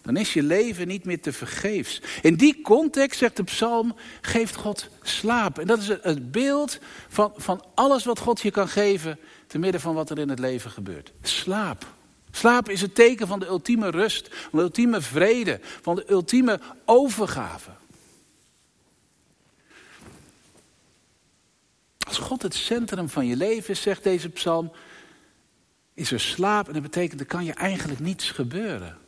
Dan 0.03 0.17
is 0.17 0.33
je 0.33 0.43
leven 0.43 0.89
niet 0.89 1.05
meer 1.05 1.21
te 1.21 1.33
vergeefs. 1.33 2.01
In 2.23 2.35
die 2.35 2.61
context, 2.61 3.19
zegt 3.19 3.37
de 3.37 3.45
psalm, 3.45 3.97
geeft 4.21 4.55
God 4.55 4.89
slaap. 5.03 5.59
En 5.59 5.67
dat 5.67 5.79
is 5.79 5.89
het 5.89 6.33
beeld 6.33 6.79
van, 7.09 7.33
van 7.37 7.65
alles 7.75 8.05
wat 8.05 8.19
God 8.19 8.41
je 8.41 8.51
kan 8.51 8.69
geven, 8.69 9.19
te 9.47 9.59
midden 9.59 9.81
van 9.81 9.95
wat 9.95 10.11
er 10.11 10.19
in 10.19 10.29
het 10.29 10.39
leven 10.39 10.71
gebeurt. 10.71 11.13
Slaap. 11.23 11.87
Slaap 12.31 12.69
is 12.69 12.81
het 12.81 12.95
teken 12.95 13.27
van 13.27 13.39
de 13.39 13.47
ultieme 13.47 13.91
rust, 13.91 14.29
van 14.31 14.59
de 14.59 14.65
ultieme 14.65 15.01
vrede, 15.01 15.61
van 15.63 15.95
de 15.95 16.05
ultieme 16.11 16.61
overgave. 16.85 17.71
Als 22.09 22.19
God 22.19 22.43
het 22.43 22.55
centrum 22.55 23.09
van 23.09 23.27
je 23.27 23.37
leven 23.37 23.71
is, 23.71 23.83
zegt 23.83 24.03
deze 24.03 24.29
psalm, 24.29 24.73
is 25.95 26.13
er 26.13 26.21
slaap 26.21 26.67
en 26.67 26.73
dat 26.73 26.83
betekent 26.83 27.21
er 27.21 27.27
kan 27.27 27.45
je 27.45 27.53
eigenlijk 27.53 28.01
niets 28.01 28.31
gebeuren. 28.31 28.99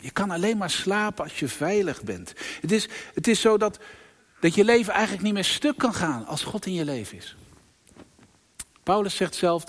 Je 0.00 0.10
kan 0.10 0.30
alleen 0.30 0.56
maar 0.56 0.70
slapen 0.70 1.24
als 1.24 1.38
je 1.38 1.48
veilig 1.48 2.02
bent. 2.02 2.32
Het 2.60 2.72
is, 2.72 2.88
het 3.14 3.28
is 3.28 3.40
zo 3.40 3.56
dat, 3.58 3.78
dat 4.40 4.54
je 4.54 4.64
leven 4.64 4.92
eigenlijk 4.92 5.22
niet 5.22 5.32
meer 5.32 5.44
stuk 5.44 5.78
kan 5.78 5.94
gaan 5.94 6.26
als 6.26 6.42
God 6.42 6.66
in 6.66 6.74
je 6.74 6.84
leven 6.84 7.16
is. 7.16 7.36
Paulus 8.82 9.16
zegt 9.16 9.34
zelf, 9.34 9.64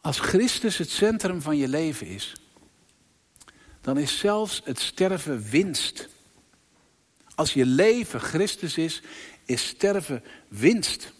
als 0.00 0.18
Christus 0.18 0.78
het 0.78 0.90
centrum 0.90 1.42
van 1.42 1.56
je 1.56 1.68
leven 1.68 2.06
is, 2.06 2.32
dan 3.80 3.98
is 3.98 4.18
zelfs 4.18 4.60
het 4.64 4.80
sterven 4.80 5.42
winst. 5.50 6.08
Als 7.42 7.52
je 7.52 7.66
leven 7.66 8.20
Christus 8.20 8.78
is, 8.78 9.02
is 9.44 9.66
sterven 9.66 10.24
winst. 10.48 11.12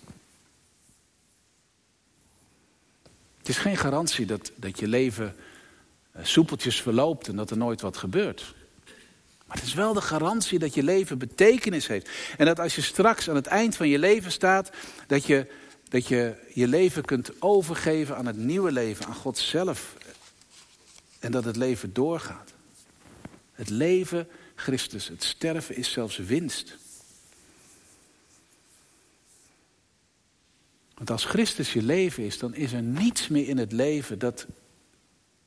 Het 3.38 3.49
is 3.49 3.57
geen 3.57 3.76
garantie 3.76 4.26
dat, 4.26 4.52
dat 4.57 4.79
je 4.79 4.88
leven 4.88 5.37
eh, 6.12 6.25
soepeltjes 6.25 6.83
verloopt 6.83 7.29
en 7.29 7.37
dat 7.37 7.50
er 7.50 7.57
nooit 7.57 7.81
wat 7.81 7.97
gebeurt. 7.97 8.55
Maar 9.47 9.57
het 9.57 9.67
is 9.67 9.75
wel 9.75 9.93
de 9.93 10.00
garantie 10.00 10.59
dat 10.59 10.75
je 10.75 10.83
leven 10.83 11.19
betekenis 11.19 11.87
heeft. 11.87 12.09
En 12.37 12.47
dat 12.47 12.61
als 12.61 12.75
je 12.75 12.83
straks 12.83 13.29
aan 13.29 13.37
het 13.37 13.47
eind 13.47 13.76
van 13.76 13.88
je 13.88 13.99
leven 13.99 14.33
staat, 14.33 14.71
dat 15.07 15.26
je 15.26 15.47
dat 15.88 16.07
je 16.07 16.35
je 16.55 16.69
leven 16.69 17.05
kunt 17.05 17.43
overgeven 17.43 18.17
aan 18.17 18.26
het 18.26 18.37
nieuwe 18.37 18.73
leven, 18.73 19.07
aan 19.07 19.14
God 19.14 19.38
zelf. 19.38 19.97
En 21.19 21.33
dat 21.33 21.45
het 21.45 21.57
leven 21.57 21.93
doorgaat. 21.93 22.52
Het 23.52 23.71
leven 23.71 24.29
Christus, 24.62 25.09
het 25.09 25.25
sterven 25.25 25.76
is 25.76 25.92
zelfs 25.92 26.16
winst. 26.16 26.76
Want 30.95 31.11
als 31.11 31.25
Christus 31.25 31.73
je 31.73 31.83
leven 31.83 32.25
is, 32.25 32.38
dan 32.38 32.54
is 32.54 32.73
er 32.73 32.83
niets 32.83 33.28
meer 33.28 33.49
in 33.49 33.59
het 33.59 33.73
leven 33.73 34.19
dat 34.19 34.47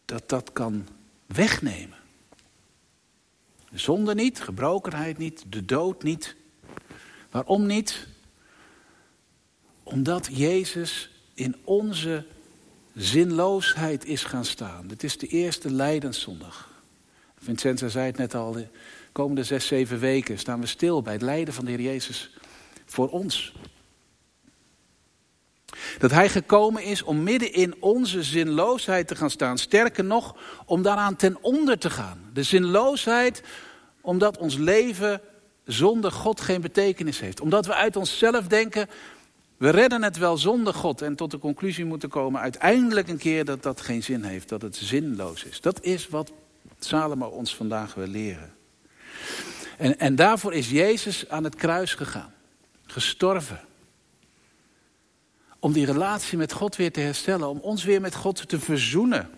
dat, 0.05 0.29
dat 0.29 0.53
kan 0.53 0.87
wegnemen. 1.25 1.97
De 3.69 3.77
zonde 3.77 4.15
niet, 4.15 4.41
gebrokenheid 4.41 5.17
niet, 5.17 5.43
de 5.49 5.65
dood 5.65 6.03
niet. 6.03 6.35
Waarom 7.29 7.65
niet? 7.65 8.07
Omdat 9.83 10.29
Jezus 10.31 11.09
in 11.33 11.55
onze 11.63 12.25
zinloosheid 12.95 14.05
is 14.05 14.23
gaan 14.23 14.45
staan. 14.45 14.87
Dit 14.87 15.03
is 15.03 15.17
de 15.17 15.27
eerste 15.27 15.71
lijdenszondag. 15.71 16.73
Vincenza 17.37 17.87
zei 17.87 18.05
het 18.05 18.17
net 18.17 18.35
al, 18.35 18.57
komende 19.15 19.43
zes, 19.43 19.67
zeven 19.67 19.99
weken 19.99 20.39
staan 20.39 20.59
we 20.59 20.67
stil 20.67 21.01
bij 21.01 21.13
het 21.13 21.21
lijden 21.21 21.53
van 21.53 21.65
de 21.65 21.71
Heer 21.71 21.81
Jezus 21.81 22.31
voor 22.85 23.09
ons. 23.09 23.53
Dat 25.97 26.11
Hij 26.11 26.29
gekomen 26.29 26.83
is 26.83 27.03
om 27.03 27.23
midden 27.23 27.53
in 27.53 27.75
onze 27.79 28.23
zinloosheid 28.23 29.07
te 29.07 29.15
gaan 29.15 29.29
staan. 29.29 29.57
Sterker 29.57 30.03
nog, 30.03 30.35
om 30.65 30.81
daaraan 30.81 31.15
ten 31.15 31.37
onder 31.41 31.77
te 31.77 31.89
gaan. 31.89 32.29
De 32.33 32.43
zinloosheid 32.43 33.43
omdat 34.01 34.37
ons 34.37 34.55
leven 34.55 35.21
zonder 35.65 36.11
God 36.11 36.41
geen 36.41 36.61
betekenis 36.61 37.19
heeft. 37.19 37.41
Omdat 37.41 37.65
we 37.65 37.73
uit 37.73 37.95
onszelf 37.95 38.47
denken, 38.47 38.87
we 39.57 39.69
redden 39.69 40.03
het 40.03 40.17
wel 40.17 40.37
zonder 40.37 40.73
God 40.73 41.01
en 41.01 41.15
tot 41.15 41.31
de 41.31 41.39
conclusie 41.39 41.85
moeten 41.85 42.09
komen 42.09 42.41
uiteindelijk 42.41 43.07
een 43.07 43.17
keer 43.17 43.45
dat 43.45 43.63
dat 43.63 43.81
geen 43.81 44.03
zin 44.03 44.23
heeft, 44.23 44.49
dat 44.49 44.61
het 44.61 44.75
zinloos 44.75 45.43
is. 45.43 45.61
Dat 45.61 45.83
is 45.83 46.07
wat 46.07 46.31
Salomo 46.79 47.27
ons 47.27 47.55
vandaag 47.55 47.93
wil 47.93 48.07
leren. 48.07 48.54
En, 49.77 49.99
en 49.99 50.15
daarvoor 50.15 50.53
is 50.53 50.69
Jezus 50.69 51.29
aan 51.29 51.43
het 51.43 51.55
kruis 51.55 51.93
gegaan, 51.93 52.33
gestorven. 52.85 53.59
Om 55.59 55.73
die 55.73 55.85
relatie 55.85 56.37
met 56.37 56.53
God 56.53 56.75
weer 56.75 56.91
te 56.91 56.99
herstellen, 56.99 57.49
om 57.49 57.59
ons 57.59 57.83
weer 57.83 58.01
met 58.01 58.15
God 58.15 58.49
te 58.49 58.59
verzoenen. 58.59 59.29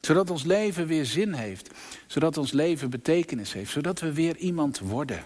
Zodat 0.00 0.30
ons 0.30 0.42
leven 0.42 0.86
weer 0.86 1.06
zin 1.06 1.32
heeft, 1.32 1.70
zodat 2.06 2.36
ons 2.36 2.52
leven 2.52 2.90
betekenis 2.90 3.52
heeft, 3.52 3.70
zodat 3.70 4.00
we 4.00 4.12
weer 4.12 4.36
iemand 4.36 4.78
worden. 4.78 5.24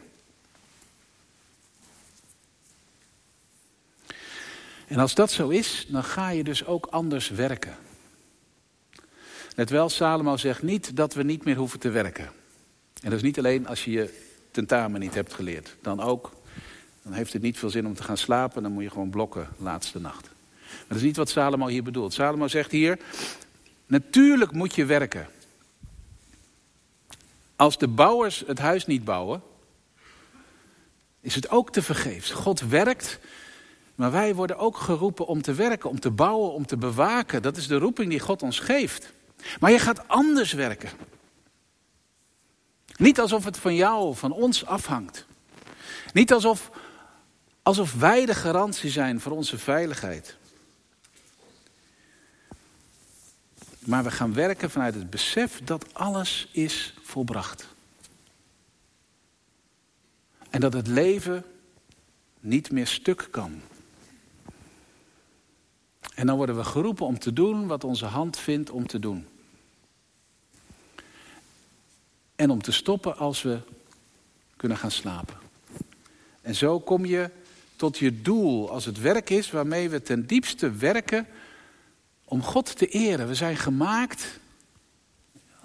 En 4.87 4.99
als 4.99 5.15
dat 5.15 5.31
zo 5.31 5.49
is, 5.49 5.87
dan 5.89 6.05
ga 6.05 6.29
je 6.29 6.45
dus 6.45 6.65
ook 6.65 6.87
anders 6.87 7.29
werken. 7.29 7.77
Net 9.57 9.71
wel, 9.71 9.89
Salomo 9.89 10.37
zegt 10.37 10.63
niet 10.63 10.97
dat 10.97 11.15
we 11.15 11.23
niet 11.23 11.45
meer 11.45 11.57
hoeven 11.57 11.79
te 11.79 11.89
werken. 11.91 12.33
En 13.03 13.11
dat 13.11 13.13
is 13.13 13.23
niet 13.23 13.39
alleen 13.39 13.67
als 13.67 13.85
je 13.85 13.91
je 13.91 14.15
tentamen 14.51 15.01
niet 15.01 15.15
hebt 15.15 15.35
geleerd. 15.35 15.77
Dan 15.83 16.01
ook, 16.01 16.33
dan 17.03 17.13
heeft 17.13 17.33
het 17.33 17.43
niet 17.43 17.59
veel 17.59 17.71
zin 17.71 17.87
om 17.87 17.95
te 17.95 18.03
gaan 18.03 18.17
slapen. 18.17 18.63
Dan 18.63 18.73
moet 18.73 18.83
je 18.83 18.91
gewoon 18.91 19.11
blokken 19.11 19.49
laatste 19.57 20.01
nacht. 20.01 20.31
Maar 20.69 20.87
dat 20.89 20.97
is 20.97 21.03
niet 21.03 21.17
wat 21.17 21.29
Salomo 21.29 21.67
hier 21.67 21.83
bedoelt. 21.83 22.13
Salomo 22.13 22.49
zegt 22.49 22.71
hier, 22.71 22.99
natuurlijk 23.87 24.53
moet 24.53 24.75
je 24.75 24.85
werken. 24.85 25.27
Als 27.57 27.79
de 27.79 27.89
bouwers 27.89 28.45
het 28.47 28.59
huis 28.59 28.87
niet 28.87 29.05
bouwen, 29.05 29.43
is 31.21 31.35
het 31.35 31.51
ook 31.51 31.73
te 31.73 31.83
vergeefs. 31.83 32.31
God 32.31 32.61
werkt 32.61 33.19
maar 33.99 34.11
wij 34.11 34.35
worden 34.35 34.59
ook 34.59 34.77
geroepen 34.77 35.27
om 35.27 35.43
te 35.43 35.55
werken, 35.55 35.91
om 35.91 36.01
te 36.01 36.11
bouwen, 36.11 36.53
om 36.53 36.67
te 36.67 36.77
bewaken. 36.77 37.43
Dat 37.43 37.57
is 37.57 37.67
de 37.67 37.79
roeping 37.79 38.11
die 38.11 38.21
God 38.21 38.43
ons 38.43 38.59
geeft. 38.59 39.13
Maar 39.61 39.71
je 39.71 39.79
gaat 39.79 40.09
anders 40.09 40.53
werken. 40.53 40.91
Niet 42.99 43.21
alsof 43.21 43.45
het 43.45 43.59
van 43.59 43.75
jou, 43.75 44.17
van 44.17 44.33
ons 44.33 44.67
afhangt. 44.67 45.27
Niet 46.13 46.33
alsof 46.33 46.71
Alsof 47.69 47.95
wij 47.95 48.27
de 48.27 48.35
garantie 48.35 48.91
zijn 48.91 49.21
voor 49.21 49.33
onze 49.33 49.59
veiligheid. 49.59 50.37
Maar 53.79 54.05
we 54.05 54.11
gaan 54.11 54.35
werken 54.35 54.71
vanuit 54.71 54.95
het 54.95 55.11
besef 55.11 55.61
dat 55.65 55.95
alles 55.95 56.49
is 56.53 56.95
volbracht. 57.03 57.69
En 60.51 60.61
dat 60.61 60.73
het 60.73 60.87
leven 60.87 61.45
niet 62.41 62.71
meer 62.71 62.87
stuk 62.87 63.29
kan. 63.31 63.61
En 66.15 66.27
dan 66.27 66.37
worden 66.37 66.57
we 66.57 66.65
geroepen 66.65 67.07
om 67.07 67.19
te 67.19 67.33
doen 67.33 67.67
wat 67.67 67.85
onze 67.85 68.07
hand 68.07 68.39
vindt 68.39 68.71
om 68.71 68.87
te 68.87 68.99
doen. 68.99 69.27
En 72.39 72.51
om 72.51 72.63
te 72.63 72.73
stoppen 72.73 73.17
als 73.17 73.43
we 73.43 73.59
kunnen 74.57 74.79
gaan 74.79 74.91
slapen. 74.91 75.37
En 76.41 76.55
zo 76.55 76.81
kom 76.81 77.05
je 77.05 77.31
tot 77.77 77.99
je 77.99 78.23
doel 78.23 78.71
als 78.71 78.85
het 78.85 79.01
werk 79.01 79.31
is 79.31 79.51
waarmee 79.51 79.89
we 79.89 80.03
ten 80.03 80.27
diepste 80.27 80.71
werken 80.71 81.27
om 82.25 82.43
God 82.43 82.77
te 82.77 82.87
eren. 82.87 83.29
We 83.29 83.35
zijn 83.35 83.57
gemaakt, 83.57 84.39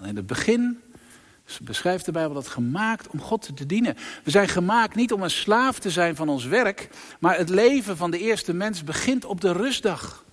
in 0.02 0.16
het 0.16 0.26
begin 0.26 0.80
beschrijft 1.60 2.04
de 2.04 2.12
Bijbel 2.12 2.34
dat 2.34 2.48
gemaakt 2.48 3.08
om 3.08 3.20
God 3.20 3.56
te 3.56 3.66
dienen. 3.66 3.96
We 4.24 4.30
zijn 4.30 4.48
gemaakt 4.48 4.94
niet 4.94 5.12
om 5.12 5.22
een 5.22 5.30
slaaf 5.30 5.78
te 5.78 5.90
zijn 5.90 6.16
van 6.16 6.28
ons 6.28 6.44
werk, 6.44 6.88
maar 7.20 7.36
het 7.36 7.48
leven 7.48 7.96
van 7.96 8.10
de 8.10 8.18
eerste 8.18 8.54
mens 8.54 8.84
begint 8.84 9.24
op 9.24 9.40
de 9.40 9.52
rustdag. 9.52 10.23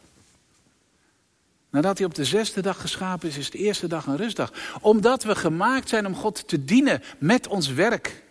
Nadat 1.71 1.97
hij 1.97 2.07
op 2.07 2.15
de 2.15 2.25
zesde 2.25 2.61
dag 2.61 2.81
geschapen 2.81 3.29
is, 3.29 3.37
is 3.37 3.49
de 3.49 3.57
eerste 3.57 3.87
dag 3.87 4.05
een 4.05 4.17
rustdag. 4.17 4.53
Omdat 4.81 5.23
we 5.23 5.35
gemaakt 5.35 5.89
zijn 5.89 6.05
om 6.05 6.15
God 6.15 6.47
te 6.47 6.65
dienen 6.65 7.03
met 7.17 7.47
ons 7.47 7.67
werk. 7.67 8.23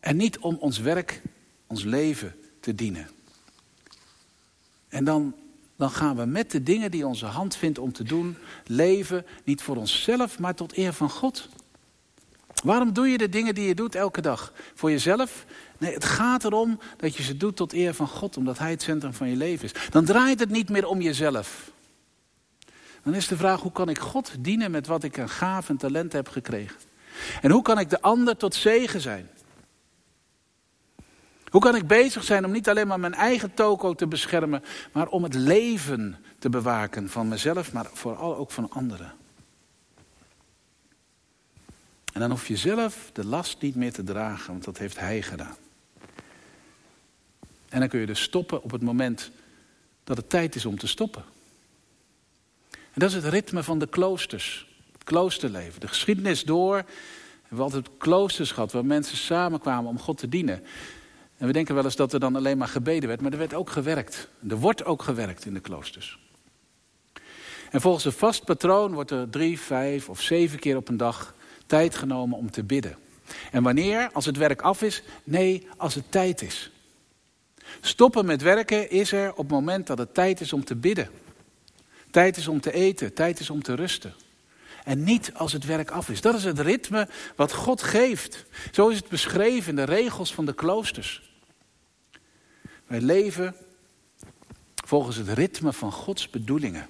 En 0.00 0.16
niet 0.16 0.38
om 0.38 0.56
ons 0.60 0.78
werk, 0.78 1.22
ons 1.66 1.84
leven 1.84 2.34
te 2.60 2.74
dienen. 2.74 3.08
En 4.88 5.04
dan, 5.04 5.34
dan 5.76 5.90
gaan 5.90 6.16
we 6.16 6.24
met 6.24 6.50
de 6.50 6.62
dingen 6.62 6.90
die 6.90 7.06
onze 7.06 7.26
hand 7.26 7.56
vindt 7.56 7.78
om 7.78 7.92
te 7.92 8.02
doen, 8.02 8.36
leven 8.66 9.26
niet 9.44 9.62
voor 9.62 9.76
onszelf, 9.76 10.38
maar 10.38 10.54
tot 10.54 10.76
eer 10.76 10.92
van 10.92 11.10
God. 11.10 11.48
Waarom 12.64 12.92
doe 12.92 13.08
je 13.08 13.18
de 13.18 13.28
dingen 13.28 13.54
die 13.54 13.66
je 13.66 13.74
doet 13.74 13.94
elke 13.94 14.20
dag? 14.20 14.52
Voor 14.74 14.90
jezelf? 14.90 15.44
Nee, 15.78 15.94
het 15.94 16.04
gaat 16.04 16.44
erom 16.44 16.78
dat 16.96 17.16
je 17.16 17.22
ze 17.22 17.36
doet 17.36 17.56
tot 17.56 17.72
eer 17.72 17.94
van 17.94 18.08
God, 18.08 18.36
omdat 18.36 18.58
Hij 18.58 18.70
het 18.70 18.82
centrum 18.82 19.12
van 19.12 19.28
je 19.28 19.36
leven 19.36 19.64
is. 19.64 19.90
Dan 19.90 20.04
draait 20.04 20.40
het 20.40 20.50
niet 20.50 20.68
meer 20.68 20.86
om 20.86 21.00
jezelf. 21.00 21.70
Dan 23.02 23.14
is 23.14 23.28
de 23.28 23.36
vraag, 23.36 23.60
hoe 23.60 23.72
kan 23.72 23.88
ik 23.88 23.98
God 23.98 24.32
dienen 24.38 24.70
met 24.70 24.86
wat 24.86 25.02
ik 25.02 25.18
aan 25.18 25.28
gaaf 25.28 25.68
en 25.68 25.76
talent 25.76 26.12
heb 26.12 26.28
gekregen? 26.28 26.76
En 27.40 27.50
hoe 27.50 27.62
kan 27.62 27.78
ik 27.78 27.90
de 27.90 28.00
ander 28.00 28.36
tot 28.36 28.54
zegen 28.54 29.00
zijn? 29.00 29.28
Hoe 31.50 31.60
kan 31.60 31.74
ik 31.74 31.86
bezig 31.86 32.24
zijn 32.24 32.44
om 32.44 32.50
niet 32.50 32.68
alleen 32.68 32.86
maar 32.86 33.00
mijn 33.00 33.14
eigen 33.14 33.54
toko 33.54 33.94
te 33.94 34.06
beschermen, 34.06 34.64
maar 34.92 35.08
om 35.08 35.22
het 35.22 35.34
leven 35.34 36.16
te 36.38 36.50
bewaken 36.50 37.08
van 37.08 37.28
mezelf, 37.28 37.72
maar 37.72 37.86
vooral 37.92 38.36
ook 38.36 38.50
van 38.50 38.70
anderen? 38.70 39.12
En 42.12 42.20
dan 42.20 42.30
hoef 42.30 42.48
je 42.48 42.56
zelf 42.56 43.10
de 43.12 43.24
last 43.24 43.62
niet 43.62 43.74
meer 43.74 43.92
te 43.92 44.02
dragen, 44.02 44.52
want 44.52 44.64
dat 44.64 44.78
heeft 44.78 44.98
hij 44.98 45.22
gedaan. 45.22 45.56
En 47.68 47.80
dan 47.80 47.88
kun 47.88 48.00
je 48.00 48.06
dus 48.06 48.22
stoppen 48.22 48.62
op 48.62 48.70
het 48.70 48.82
moment 48.82 49.30
dat 50.04 50.16
het 50.16 50.30
tijd 50.30 50.54
is 50.54 50.66
om 50.66 50.78
te 50.78 50.86
stoppen. 50.86 51.24
En 52.98 53.04
dat 53.04 53.16
is 53.16 53.22
het 53.24 53.32
ritme 53.32 53.62
van 53.62 53.78
de 53.78 53.86
kloosters. 53.86 54.66
Het 54.92 55.04
kloosterleven. 55.04 55.80
De 55.80 55.88
geschiedenis 55.88 56.44
door 56.44 56.74
hebben 56.74 57.56
we 57.56 57.62
altijd 57.62 57.88
kloosters 57.98 58.52
gehad 58.52 58.72
waar 58.72 58.84
mensen 58.84 59.16
samenkwamen 59.16 59.90
om 59.90 59.98
God 59.98 60.18
te 60.18 60.28
dienen. 60.28 60.64
En 61.36 61.46
we 61.46 61.52
denken 61.52 61.74
wel 61.74 61.84
eens 61.84 61.96
dat 61.96 62.12
er 62.12 62.20
dan 62.20 62.36
alleen 62.36 62.58
maar 62.58 62.68
gebeden 62.68 63.08
werd, 63.08 63.20
maar 63.20 63.32
er 63.32 63.38
werd 63.38 63.54
ook 63.54 63.70
gewerkt. 63.70 64.28
Er 64.48 64.56
wordt 64.56 64.84
ook 64.84 65.02
gewerkt 65.02 65.44
in 65.44 65.54
de 65.54 65.60
kloosters. 65.60 66.18
En 67.70 67.80
volgens 67.80 68.04
een 68.04 68.12
vast 68.12 68.44
patroon 68.44 68.92
wordt 68.92 69.10
er 69.10 69.30
drie, 69.30 69.60
vijf 69.60 70.08
of 70.08 70.20
zeven 70.20 70.58
keer 70.58 70.76
op 70.76 70.88
een 70.88 70.96
dag 70.96 71.34
tijd 71.66 71.94
genomen 71.94 72.38
om 72.38 72.50
te 72.50 72.64
bidden. 72.64 72.96
En 73.50 73.62
wanneer? 73.62 74.10
Als 74.12 74.26
het 74.26 74.36
werk 74.36 74.62
af 74.62 74.82
is? 74.82 75.02
Nee, 75.24 75.68
als 75.76 75.94
het 75.94 76.10
tijd 76.10 76.42
is. 76.42 76.70
Stoppen 77.80 78.26
met 78.26 78.42
werken 78.42 78.90
is 78.90 79.12
er 79.12 79.30
op 79.30 79.36
het 79.36 79.48
moment 79.48 79.86
dat 79.86 79.98
het 79.98 80.14
tijd 80.14 80.40
is 80.40 80.52
om 80.52 80.64
te 80.64 80.76
bidden. 80.76 81.10
Tijd 82.18 82.36
is 82.36 82.48
om 82.48 82.60
te 82.60 82.72
eten, 82.72 83.14
tijd 83.14 83.40
is 83.40 83.50
om 83.50 83.62
te 83.62 83.74
rusten. 83.74 84.14
En 84.84 85.04
niet 85.04 85.34
als 85.34 85.52
het 85.52 85.64
werk 85.64 85.90
af 85.90 86.08
is. 86.08 86.20
Dat 86.20 86.34
is 86.34 86.44
het 86.44 86.58
ritme 86.58 87.08
wat 87.36 87.52
God 87.52 87.82
geeft. 87.82 88.44
Zo 88.72 88.88
is 88.88 88.96
het 88.96 89.08
beschreven 89.08 89.68
in 89.68 89.76
de 89.76 89.92
regels 89.92 90.34
van 90.34 90.46
de 90.46 90.54
kloosters. 90.54 91.30
Wij 92.86 93.00
leven 93.00 93.54
volgens 94.84 95.16
het 95.16 95.28
ritme 95.28 95.72
van 95.72 95.92
Gods 95.92 96.30
bedoelingen. 96.30 96.86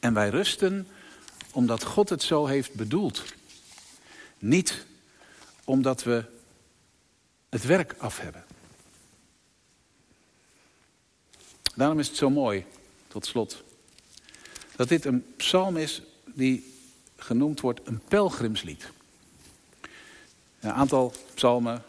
En 0.00 0.14
wij 0.14 0.28
rusten 0.28 0.88
omdat 1.50 1.84
God 1.84 2.08
het 2.08 2.22
zo 2.22 2.46
heeft 2.46 2.74
bedoeld. 2.74 3.24
Niet 4.38 4.86
omdat 5.64 6.02
we 6.02 6.24
het 7.48 7.64
werk 7.64 7.94
af 7.98 8.18
hebben. 8.18 8.44
Daarom 11.74 11.98
is 11.98 12.08
het 12.08 12.16
zo 12.16 12.30
mooi, 12.30 12.64
tot 13.08 13.26
slot, 13.26 13.62
dat 14.80 14.88
dit 14.88 15.04
een 15.04 15.24
psalm 15.36 15.76
is 15.76 16.02
die 16.24 16.74
genoemd 17.16 17.60
wordt 17.60 17.80
een 17.84 18.00
pelgrimslied. 18.08 18.90
Een 20.60 20.72
aantal 20.72 21.12
psalmen 21.34 21.82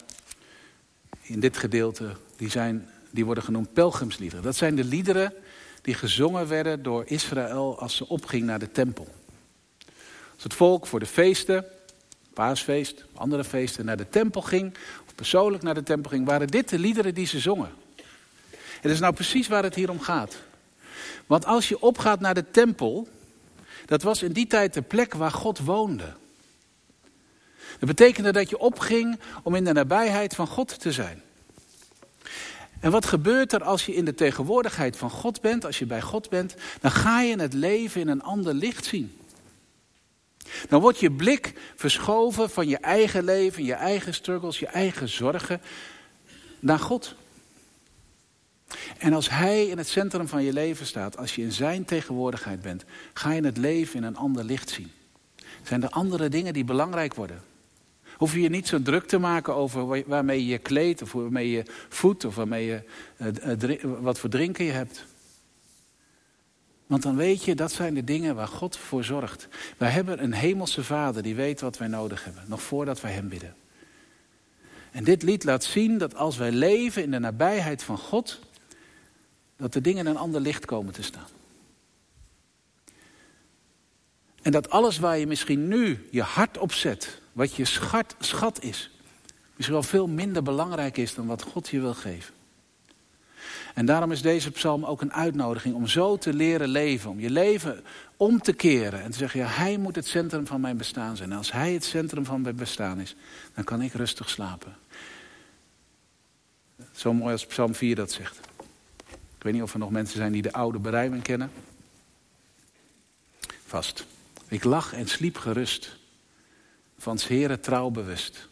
in 1.22 1.40
dit 1.40 1.58
gedeelte 1.58 2.12
die, 2.36 2.50
zijn, 2.50 2.90
die 3.10 3.26
worden 3.26 3.44
genoemd 3.44 3.74
pelgrimsliederen. 3.74 4.44
Dat 4.44 4.56
zijn 4.56 4.76
de 4.76 4.84
liederen 4.84 5.34
die 5.82 5.94
gezongen 5.94 6.48
werden 6.48 6.84
door 6.84 7.04
Israël 7.06 7.80
als 7.80 7.96
ze 7.96 8.08
opging 8.08 8.44
naar 8.44 8.60
de 8.60 8.72
tempel. 8.72 9.08
Als 10.34 10.44
het 10.44 10.54
volk 10.54 10.88
voor 10.88 11.00
de 11.00 11.06
feesten, 11.06 11.66
paasfeest, 12.34 13.06
andere 13.14 13.44
feesten, 13.44 13.86
naar 13.86 13.98
de 13.98 14.10
tempel 14.10 14.42
ging, 14.42 14.74
of 15.08 15.16
persoonlijk 15.16 15.64
naar 15.64 15.74
de 15.76 15.84
tempel 15.84 16.10
ging, 16.10 16.26
waren 16.26 16.48
dit 16.48 16.70
de 16.70 16.80
liederen 16.80 17.14
die 17.14 17.28
ze 17.28 17.40
zongen. 17.40 17.70
En 18.48 18.82
dat 18.82 18.92
is 18.92 19.00
nou 19.00 19.14
precies 19.14 19.48
waar 19.48 19.64
het 19.64 19.76
hier 19.76 19.90
om 19.90 20.00
gaat. 20.00 20.50
Want 21.32 21.46
als 21.46 21.70
je 21.70 21.82
opgaat 21.82 22.20
naar 22.20 22.34
de 22.34 22.52
tempel, 22.52 23.08
dat 23.86 24.02
was 24.02 24.24
in 24.24 24.32
die 24.32 24.48
tijd 24.48 24.74
de 24.74 24.82
plek 24.82 25.14
waar 25.14 25.32
God 25.32 25.60
woonde. 25.60 26.14
Dat 27.80 27.90
betekende 27.90 28.32
dat 28.32 28.50
je 28.50 28.58
opging 28.58 29.20
om 29.44 29.56
in 29.56 29.64
de 29.64 29.74
nabijheid 29.74 30.36
van 30.36 30.48
God 30.48 30.80
te 30.80 30.92
zijn. 30.92 31.22
En 32.80 32.92
wat 32.92 33.06
gebeurt 33.06 33.54
er 33.54 33.64
als 33.64 33.86
je 33.86 33.96
in 33.96 34.06
de 34.06 34.14
tegenwoordigheid 34.14 34.98
van 34.98 35.10
God 35.10 35.42
bent, 35.42 35.66
als 35.66 35.80
je 35.80 35.86
bij 35.86 36.02
God 36.02 36.30
bent? 36.30 36.56
Dan 36.82 36.92
ga 36.92 37.22
je 37.22 37.40
het 37.40 37.54
leven 37.54 38.02
in 38.02 38.08
een 38.08 38.24
ander 38.24 38.54
licht 38.54 38.86
zien. 38.86 39.18
Dan 40.70 40.82
wordt 40.82 41.00
je 41.00 41.12
blik 41.12 41.54
verschoven 41.76 42.50
van 42.50 42.68
je 42.68 42.78
eigen 42.78 43.24
leven, 43.24 43.64
je 43.64 43.74
eigen 43.74 44.14
struggles, 44.14 44.60
je 44.60 44.68
eigen 44.68 45.10
zorgen 45.10 45.62
naar 46.60 46.80
God. 46.80 47.16
En 49.02 49.14
als 49.14 49.30
Hij 49.30 49.66
in 49.66 49.78
het 49.78 49.88
centrum 49.88 50.28
van 50.28 50.44
je 50.44 50.54
leven 50.54 50.86
staat, 50.86 51.18
als 51.18 51.36
je 51.36 51.42
in 51.42 51.52
Zijn 51.52 51.86
tegenwoordigheid 51.86 52.62
bent, 52.62 52.84
ga 53.14 53.32
je 53.32 53.44
het 53.44 53.58
leven 53.58 53.96
in 53.96 54.04
een 54.04 54.18
ander 54.18 54.44
licht 54.44 54.70
zien. 54.70 54.92
Zijn 55.64 55.84
er 55.84 55.90
andere 55.90 56.30
dingen 56.30 56.54
die 56.54 56.64
belangrijk 56.64 57.14
worden? 57.14 57.42
Hoef 58.16 58.34
je 58.34 58.42
je 58.42 58.50
niet 58.50 58.68
zo 58.68 58.82
druk 58.82 59.08
te 59.08 59.18
maken 59.18 59.56
over 59.56 60.08
waarmee 60.08 60.40
je 60.46 60.52
je 60.52 60.58
kleedt, 60.58 61.02
of 61.02 61.12
waarmee 61.12 61.52
je 61.52 61.64
voedt, 61.90 62.26
of 62.26 62.36
waarmee 62.36 62.66
je, 62.66 62.84
uh, 63.18 64.02
wat 64.02 64.20
voor 64.20 64.30
drinken 64.30 64.66
je 64.66 64.72
hebt. 64.72 65.06
Want 66.88 67.04
dan 67.04 67.16
weet 67.16 67.44
je, 67.44 67.56
dat 67.56 67.72
zijn 67.72 67.94
de 67.94 68.04
dingen 68.04 68.36
waar 68.36 68.48
God 68.48 68.78
voor 68.78 69.04
zorgt. 69.04 69.48
Wij 69.78 69.90
hebben 69.90 70.24
een 70.24 70.34
hemelse 70.34 70.84
vader 70.84 71.24
die 71.24 71.36
weet 71.36 71.62
wat 71.62 71.78
wij 71.78 71.88
nodig 71.88 72.24
hebben, 72.24 72.44
nog 72.48 72.62
voordat 72.62 73.02
wij 73.02 73.12
hem 73.12 73.30
bidden. 73.30 73.56
En 74.92 75.04
dit 75.04 75.24
lied 75.24 75.44
laat 75.44 75.64
zien 75.64 75.98
dat 75.98 76.16
als 76.16 76.38
wij 76.38 76.52
leven 76.52 77.04
in 77.04 77.12
de 77.12 77.20
nabijheid 77.20 77.84
van 77.84 77.98
God, 77.98 78.40
dat 79.62 79.74
de 79.74 79.82
dingen 79.82 80.06
in 80.06 80.12
een 80.12 80.18
ander 80.18 80.42
licht 80.42 80.66
komen 80.66 80.94
te 80.94 81.04
staan. 81.04 81.28
En 84.42 84.52
dat 84.52 84.70
alles 84.70 85.00
waar 85.00 85.18
je 85.18 85.28
misschien 85.28 85.68
nu 85.68 86.08
je 86.12 86.22
hart 86.22 86.58
op 86.58 86.74
zet, 86.74 87.22
wat 87.32 87.56
je 87.56 87.66
schat, 87.66 88.16
schat 88.20 88.64
is, 88.64 88.92
misschien 89.56 89.74
wel 89.74 89.84
veel 89.84 90.08
minder 90.08 90.44
belangrijk 90.44 90.98
is 90.98 91.14
dan 91.14 91.26
wat 91.26 91.42
God 91.42 91.70
je 91.70 91.80
wil 91.80 91.94
geven. 91.94 92.34
En 93.74 93.86
daarom 93.86 94.12
is 94.12 94.22
deze 94.22 94.52
psalm 94.52 94.86
ook 94.86 95.02
een 95.02 95.14
uitnodiging 95.14 95.76
om 95.76 95.88
zo 95.88 96.18
te 96.18 96.34
leren 96.34 96.68
leven. 96.68 97.10
Om 97.10 97.20
je 97.20 97.30
leven 97.30 97.84
om 98.18 98.42
te 98.42 98.54
keren 98.54 99.02
en 99.02 99.12
te 99.12 99.18
zeggen, 99.18 99.40
ja, 99.40 99.48
hij 99.48 99.78
moet 99.78 99.96
het 99.96 100.08
centrum 100.08 100.48
van 100.48 100.62
mijn 100.62 100.78
bestaan 100.78 101.18
zijn. 101.18 101.32
En 101.32 101.38
als 101.38 101.52
hij 101.52 101.74
het 101.74 101.84
centrum 101.84 102.26
van 102.26 102.42
mijn 102.42 102.56
bestaan 102.56 103.00
is, 103.00 103.16
dan 103.54 103.64
kan 103.64 103.82
ik 103.82 103.94
rustig 103.94 104.30
slapen. 104.30 104.76
Zo 106.92 107.14
mooi 107.14 107.32
als 107.32 107.46
psalm 107.46 107.76
4 107.76 107.96
dat 107.96 108.12
zegt. 108.12 108.40
Ik 109.42 109.48
weet 109.48 109.56
niet 109.56 109.66
of 109.66 109.74
er 109.74 109.80
nog 109.80 109.92
mensen 109.92 110.18
zijn 110.18 110.32
die 110.32 110.42
de 110.42 110.54
oude 110.54 110.80
berijming 110.80 111.24
kennen. 111.24 111.52
Vast. 113.66 114.06
Ik 114.48 114.64
lag 114.64 114.94
en 114.94 115.08
sliep 115.08 115.38
gerust, 115.38 115.98
van 116.98 117.20
s 117.20 117.28
Heren 117.28 117.62
trouw 117.62 117.90
bewust. 117.90 118.48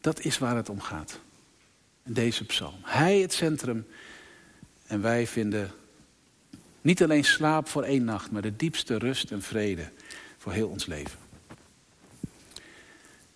Dat 0.00 0.20
is 0.20 0.38
waar 0.38 0.56
het 0.56 0.68
om 0.68 0.80
gaat. 0.80 1.18
Deze 2.02 2.44
psalm. 2.44 2.74
Hij 2.82 3.18
het 3.18 3.32
centrum. 3.32 3.86
En 4.86 5.00
wij 5.00 5.26
vinden 5.26 5.70
niet 6.80 7.02
alleen 7.02 7.24
slaap 7.24 7.68
voor 7.68 7.82
één 7.82 8.04
nacht, 8.04 8.30
maar 8.30 8.42
de 8.42 8.56
diepste 8.56 8.98
rust 8.98 9.30
en 9.30 9.42
vrede 9.42 9.90
voor 10.38 10.52
heel 10.52 10.68
ons 10.68 10.86
leven. 10.86 11.18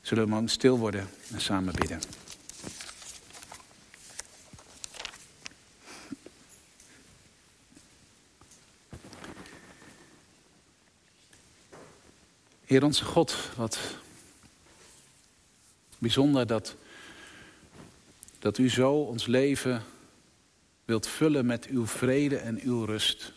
Zullen 0.00 0.24
we 0.24 0.30
maar 0.30 0.48
stil 0.48 0.78
worden 0.78 1.08
en 1.32 1.40
samen 1.40 1.74
bidden. 1.74 2.00
Heer 12.70 12.84
onze 12.84 13.04
God, 13.04 13.36
wat 13.56 13.78
bijzonder 15.98 16.46
dat, 16.46 16.76
dat 18.38 18.58
u 18.58 18.68
zo 18.70 18.92
ons 18.92 19.26
leven 19.26 19.82
wilt 20.84 21.06
vullen 21.06 21.46
met 21.46 21.66
uw 21.66 21.86
vrede 21.86 22.36
en 22.36 22.60
uw 22.60 22.84
rust. 22.84 23.32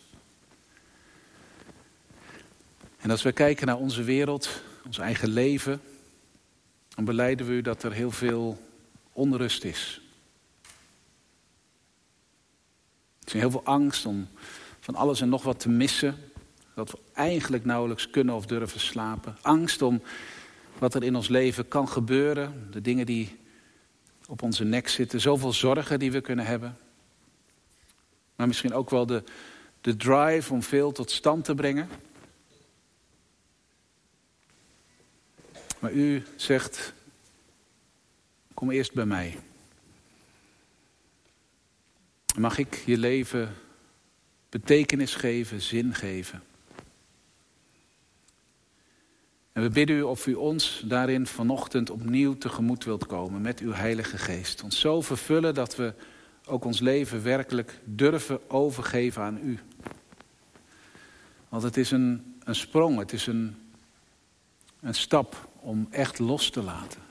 En 2.98 3.12
als 3.12 3.22
we 3.22 3.32
kijken 3.32 3.68
naar 3.68 3.78
onze 3.78 4.04
wereld, 4.04 4.62
ons 4.86 4.98
eigen 4.98 5.30
leven, 5.30 5.82
dan 6.88 7.06
beleiden 7.06 7.46
we 7.46 7.52
u 7.52 7.62
dat 7.62 7.84
er 7.84 7.92
heel 7.92 8.12
veel 8.12 8.62
onrust 9.14 9.64
is. 9.64 10.02
Er 13.20 13.26
is 13.26 13.34
heel 13.34 13.52
veel 13.52 13.66
angst 13.66 14.06
om 14.06 14.28
van 14.80 14.96
alles 14.96 15.22
en 15.22 15.30
nog 15.30 15.44
wat 15.44 15.60
te 15.60 15.70
missen. 15.70 16.33
Dat 16.74 16.92
we 16.92 16.98
eigenlijk 17.14 17.66
nauwelijks 17.66 18.10
kunnen 18.10 18.36
of 18.36 18.46
durven 18.46 18.80
slapen. 18.80 19.38
Angst 19.42 19.82
om 19.82 20.02
wat 20.78 20.94
er 20.94 21.04
in 21.04 21.16
ons 21.16 21.28
leven 21.28 21.68
kan 21.68 21.88
gebeuren. 21.88 22.68
De 22.72 22.82
dingen 22.82 23.06
die 23.06 23.40
op 24.28 24.42
onze 24.42 24.64
nek 24.64 24.88
zitten. 24.88 25.22
Zoveel 25.22 25.54
zorgen 25.54 26.00
die 26.00 26.12
we 26.12 26.22
kunnen 26.22 26.46
hebben. 26.46 26.78
Maar 28.36 28.48
misschien 28.48 28.74
ook 28.74 28.90
wel 28.90 29.06
de, 29.06 29.24
de 29.82 29.96
drive 29.96 30.54
om 30.54 30.64
veel 30.64 30.92
tot 30.92 31.12
stand 31.12 31.46
te 31.46 31.56
brengen. 31.56 31.90
Maar 35.80 35.92
u 35.92 36.24
zegt, 36.36 36.94
kom 38.54 38.72
eerst 38.72 38.94
bij 38.94 39.06
mij. 39.06 39.40
Mag 42.38 42.58
ik 42.58 42.84
je 42.86 42.98
leven 42.98 43.56
betekenis 44.50 45.16
geven, 45.16 45.62
zin 45.62 45.94
geven. 45.94 46.44
En 49.54 49.62
we 49.62 49.70
bidden 49.70 49.96
u 49.96 50.02
of 50.02 50.28
u 50.28 50.34
ons 50.34 50.82
daarin 50.86 51.28
vanochtend 51.28 51.90
opnieuw 51.90 52.38
tegemoet 52.38 52.84
wilt 52.84 53.06
komen 53.06 53.42
met 53.42 53.60
uw 53.60 53.72
Heilige 53.72 54.18
Geest. 54.18 54.64
Ons 54.64 54.80
zo 54.80 55.02
vervullen 55.02 55.54
dat 55.54 55.76
we 55.76 55.94
ook 56.46 56.66
ons 56.66 56.80
leven 56.80 57.24
werkelijk 57.24 57.80
durven 57.84 58.50
overgeven 58.50 59.22
aan 59.22 59.40
u. 59.44 59.60
Want 61.50 61.64
het 61.64 61.78
is 61.78 61.92
een, 61.92 62.36
een 62.44 62.56
sprong, 62.56 63.00
het 63.00 63.14
is 63.14 63.28
een, 63.28 63.56
een 64.80 64.96
stap 64.96 65.50
om 65.60 65.88
echt 65.92 66.20
los 66.20 66.50
te 66.50 66.64
laten. 66.64 67.02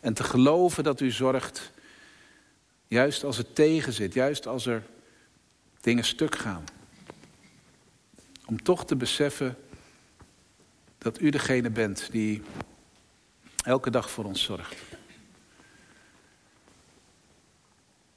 En 0.00 0.14
te 0.14 0.24
geloven 0.24 0.84
dat 0.84 1.00
u 1.00 1.10
zorgt, 1.10 1.72
juist 2.88 3.24
als 3.24 3.36
het 3.36 3.54
tegenzit, 3.54 4.14
juist 4.14 4.46
als 4.46 4.66
er 4.66 4.82
dingen 5.80 6.04
stuk 6.04 6.36
gaan. 6.36 6.64
Om 8.44 8.62
toch 8.62 8.86
te 8.86 8.96
beseffen 8.96 9.56
dat 11.06 11.20
u 11.20 11.30
degene 11.30 11.70
bent 11.70 12.08
die 12.10 12.42
elke 13.62 13.90
dag 13.90 14.10
voor 14.10 14.24
ons 14.24 14.42
zorgt. 14.42 14.76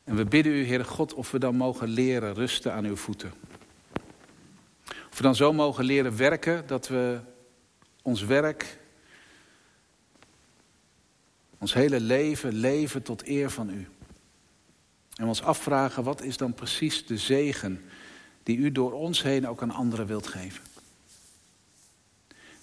En 0.03 0.15
we 0.15 0.25
bidden 0.25 0.53
u, 0.53 0.65
Heere 0.65 0.83
God, 0.83 1.13
of 1.13 1.31
we 1.31 1.39
dan 1.39 1.55
mogen 1.55 1.87
leren 1.87 2.33
rusten 2.33 2.73
aan 2.73 2.85
uw 2.85 2.95
voeten. 2.95 3.31
Of 5.09 5.17
we 5.17 5.21
dan 5.21 5.35
zo 5.35 5.53
mogen 5.53 5.83
leren 5.83 6.17
werken 6.17 6.67
dat 6.67 6.87
we 6.87 7.19
ons 8.01 8.23
werk, 8.23 8.79
ons 11.57 11.73
hele 11.73 11.99
leven 11.99 12.53
leven 12.53 13.03
tot 13.03 13.27
eer 13.27 13.49
van 13.49 13.69
u. 13.69 13.87
En 15.15 15.27
ons 15.27 15.43
afvragen, 15.43 16.03
wat 16.03 16.21
is 16.21 16.37
dan 16.37 16.53
precies 16.53 17.05
de 17.05 17.17
zegen 17.17 17.81
die 18.43 18.57
u 18.57 18.71
door 18.71 18.93
ons 18.93 19.23
heen 19.23 19.47
ook 19.47 19.61
aan 19.61 19.71
anderen 19.71 20.05
wilt 20.05 20.27
geven? 20.27 20.68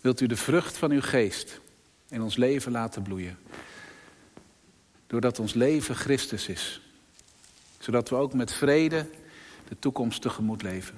Wilt 0.07 0.21
u 0.21 0.27
de 0.27 0.37
vrucht 0.37 0.77
van 0.77 0.91
uw 0.91 1.01
geest 1.01 1.61
in 2.09 2.23
ons 2.23 2.37
leven 2.37 2.73
laten 2.73 3.03
bloeien? 3.03 3.39
Doordat 5.07 5.39
ons 5.39 5.55
leven 5.55 5.97
Christus 5.97 6.49
is. 6.49 6.81
Zodat 7.79 8.09
we 8.09 8.15
ook 8.15 8.35
met 8.35 8.53
vrede 8.53 9.09
de 9.69 9.79
toekomst 9.79 10.23
tegemoet 10.23 10.63
leven. 10.63 10.97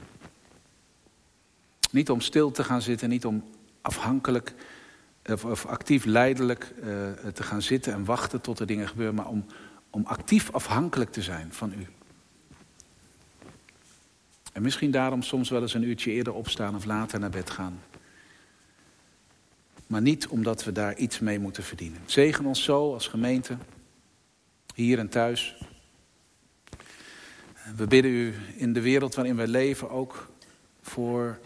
Niet 1.91 2.11
om 2.11 2.21
stil 2.21 2.51
te 2.51 2.65
gaan 2.65 2.83
zitten, 2.83 3.09
niet 3.09 3.25
om 3.25 3.45
afhankelijk 3.81 4.55
of, 5.45 5.67
actief 5.67 6.05
leidelijk 6.05 6.73
uh, 6.79 6.85
te 7.13 7.43
gaan 7.43 7.63
zitten 7.63 7.93
en 7.93 8.05
wachten 8.05 8.41
tot 8.41 8.59
er 8.59 8.67
dingen 8.67 8.89
gebeuren, 8.89 9.15
maar 9.15 9.29
om, 9.29 9.47
om 9.91 10.07
actief 10.07 10.51
afhankelijk 10.51 11.11
te 11.11 11.23
zijn 11.23 11.53
van 11.53 11.73
u. 11.73 11.87
En 14.53 14.63
misschien 14.63 14.91
daarom 14.91 15.23
soms 15.23 15.51
wel 15.51 15.63
eens 15.63 15.75
een 15.75 15.89
uurtje 15.89 16.11
eerder 16.11 16.33
opstaan 16.33 16.75
of 16.75 16.85
later 16.85 17.21
naar 17.21 17.31
bed 17.31 17.51
gaan 17.51 17.81
maar 19.89 20.03
niet 20.03 20.27
omdat 20.27 20.65
we 20.65 20.73
daar 20.73 20.97
iets 20.97 21.19
mee 21.19 21.39
moeten 21.39 21.63
verdienen. 21.63 22.01
Zegen 22.07 22.47
ons 22.47 22.63
zo 22.63 22.93
als 22.93 23.07
gemeente, 23.07 23.57
hier 24.75 24.99
en 24.99 25.09
thuis. 25.09 25.57
We 27.77 27.87
bidden 27.87 28.11
u 28.11 28.35
in 28.57 28.73
de 28.73 28.81
wereld 28.81 29.15
waarin 29.15 29.37
wij 29.37 29.47
leven 29.47 29.91
ook 29.91 30.29
voor 30.83 31.39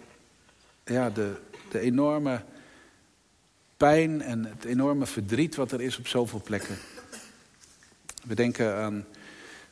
ja, 0.84 1.10
de, 1.10 1.34
de 1.70 1.78
enorme 1.78 2.44
pijn 3.76 4.22
en 4.22 4.44
het 4.44 4.64
enorme 4.64 5.06
verdriet 5.06 5.54
wat 5.54 5.72
er 5.72 5.80
is 5.80 5.98
op 5.98 6.06
zoveel 6.06 6.42
plekken. 6.44 6.76
We 8.22 8.34
denken 8.34 8.76
aan 8.76 9.04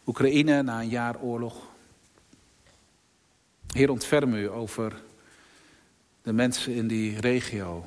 Oekraïne 0.07 0.63
na 0.63 0.81
een 0.81 0.89
jaar 0.89 1.21
oorlog. 1.21 1.69
Heer, 3.73 3.91
ontferm 3.91 4.35
u 4.35 4.51
over 4.51 5.03
de 6.23 6.33
mensen 6.33 6.75
in 6.75 6.87
die 6.87 7.21
regio 7.21 7.85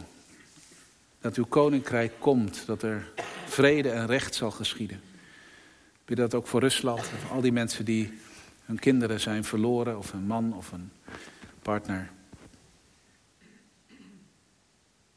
dat 1.23 1.35
uw 1.35 1.45
koninkrijk 1.45 2.13
komt, 2.19 2.65
dat 2.65 2.83
er 2.83 3.11
vrede 3.45 3.89
en 3.89 4.05
recht 4.05 4.35
zal 4.35 4.51
geschieden. 4.51 5.01
Ik 5.93 6.05
bid 6.05 6.17
dat 6.17 6.33
ook 6.33 6.47
voor 6.47 6.59
Rusland, 6.59 7.01
voor 7.03 7.35
al 7.35 7.41
die 7.41 7.51
mensen 7.51 7.85
die 7.85 8.13
hun 8.65 8.79
kinderen 8.79 9.19
zijn 9.19 9.43
verloren, 9.43 9.97
of 9.97 10.13
een 10.13 10.25
man 10.25 10.53
of 10.55 10.71
een 10.71 10.91
partner. 11.61 12.11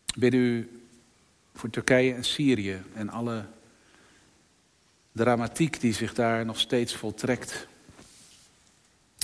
Ik 0.07 0.17
bid 0.19 0.35
u 0.35 0.81
voor 1.55 1.71
Turkije 1.71 2.15
en 2.15 2.25
Syrië 2.25 2.83
en 2.95 3.09
alle 3.09 3.45
dramatiek 5.13 5.81
die 5.81 5.93
zich 5.93 6.15
daar 6.15 6.45
nog 6.45 6.59
steeds 6.59 6.97
voltrekt. 6.97 7.67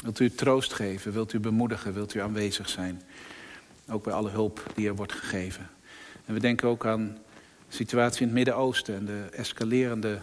Wilt 0.03 0.21
u 0.21 0.31
troost 0.31 0.73
geven, 0.73 1.13
wilt 1.13 1.33
u 1.33 1.41
bemoedigen, 1.41 1.95
wilt 1.95 2.15
u 2.15 2.21
aanwezig 2.21 2.69
zijn. 2.69 3.03
Ook 3.89 4.05
bij 4.05 4.13
alle 4.13 4.31
hulp 4.31 4.73
die 4.75 4.87
er 4.87 4.97
wordt 4.97 5.13
gegeven. 5.13 5.71
En 6.25 6.35
we 6.35 6.41
denken 6.41 6.69
ook 6.69 6.87
aan 6.87 7.19
de 7.69 7.77
situatie 7.77 8.21
in 8.21 8.27
het 8.27 8.37
Midden-Oosten 8.37 8.95
en 8.95 9.05
de 9.05 9.29
escalerende 9.33 10.21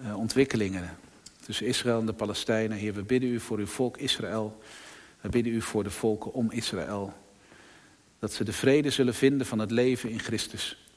uh, 0.00 0.18
ontwikkelingen 0.18 0.96
tussen 1.40 1.66
Israël 1.66 2.00
en 2.00 2.06
de 2.06 2.12
Palestijnen. 2.12 2.78
Heer, 2.78 2.94
we 2.94 3.02
bidden 3.02 3.30
u 3.30 3.40
voor 3.40 3.58
uw 3.58 3.66
volk 3.66 3.96
Israël. 3.96 4.62
We 5.20 5.28
bidden 5.28 5.52
u 5.52 5.60
voor 5.60 5.84
de 5.84 5.90
volken 5.90 6.32
om 6.32 6.50
Israël. 6.50 7.12
Dat 8.18 8.32
ze 8.32 8.44
de 8.44 8.52
vrede 8.52 8.90
zullen 8.90 9.14
vinden 9.14 9.46
van 9.46 9.58
het 9.58 9.70
leven 9.70 10.10
in 10.10 10.20
Christus. 10.20 10.88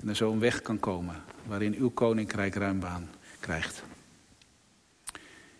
En 0.00 0.08
er 0.08 0.16
zo 0.16 0.32
een 0.32 0.38
weg 0.38 0.62
kan 0.62 0.78
komen 0.78 1.22
waarin 1.46 1.74
uw 1.74 1.90
koninkrijk 1.90 2.54
ruimbaan 2.54 3.10
krijgt. 3.40 3.82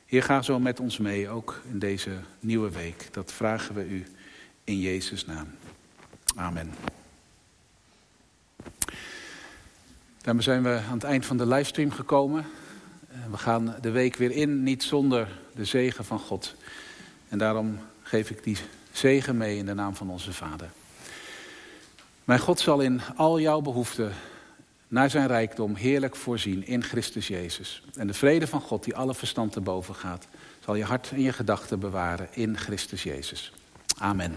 Heer, 0.06 0.22
ga 0.22 0.42
zo 0.42 0.60
met 0.60 0.80
ons 0.80 0.98
mee, 0.98 1.28
ook 1.28 1.62
in 1.70 1.78
deze 1.78 2.10
nieuwe 2.40 2.70
week. 2.70 3.08
Dat 3.12 3.32
vragen 3.32 3.74
we 3.74 3.88
u 3.88 4.06
in 4.64 4.80
Jezus' 4.80 5.26
naam. 5.26 5.46
Amen. 6.36 6.74
Daarmee 10.22 10.42
zijn 10.42 10.62
we 10.62 10.80
aan 10.88 10.94
het 10.94 11.04
eind 11.04 11.26
van 11.26 11.36
de 11.36 11.46
livestream 11.46 11.90
gekomen. 11.90 12.44
We 13.30 13.36
gaan 13.36 13.74
de 13.80 13.90
week 13.90 14.16
weer 14.16 14.30
in, 14.30 14.62
niet 14.62 14.82
zonder 14.82 15.28
de 15.54 15.64
zegen 15.64 16.04
van 16.04 16.18
God. 16.18 16.54
En 17.28 17.38
daarom 17.38 17.78
geef 18.02 18.30
ik 18.30 18.44
die 18.44 18.56
zegen 18.92 19.36
mee 19.36 19.56
in 19.56 19.66
de 19.66 19.74
naam 19.74 19.96
van 19.96 20.10
onze 20.10 20.32
Vader. 20.32 20.70
Mijn 22.24 22.40
God 22.40 22.60
zal 22.60 22.80
in 22.80 23.00
al 23.16 23.40
jouw 23.40 23.60
behoeften 23.60 24.12
naar 24.88 25.10
zijn 25.10 25.26
rijkdom 25.26 25.74
heerlijk 25.74 26.16
voorzien 26.16 26.66
in 26.66 26.82
Christus 26.82 27.28
Jezus. 27.28 27.82
En 27.94 28.06
de 28.06 28.14
vrede 28.14 28.46
van 28.46 28.60
God, 28.60 28.84
die 28.84 28.96
alle 28.96 29.14
verstand 29.14 29.52
te 29.52 29.60
boven 29.60 29.94
gaat, 29.94 30.26
zal 30.64 30.74
je 30.74 30.84
hart 30.84 31.10
en 31.10 31.20
je 31.20 31.32
gedachten 31.32 31.80
bewaren 31.80 32.28
in 32.32 32.56
Christus 32.56 33.02
Jezus. 33.02 33.52
Amen. 33.98 34.34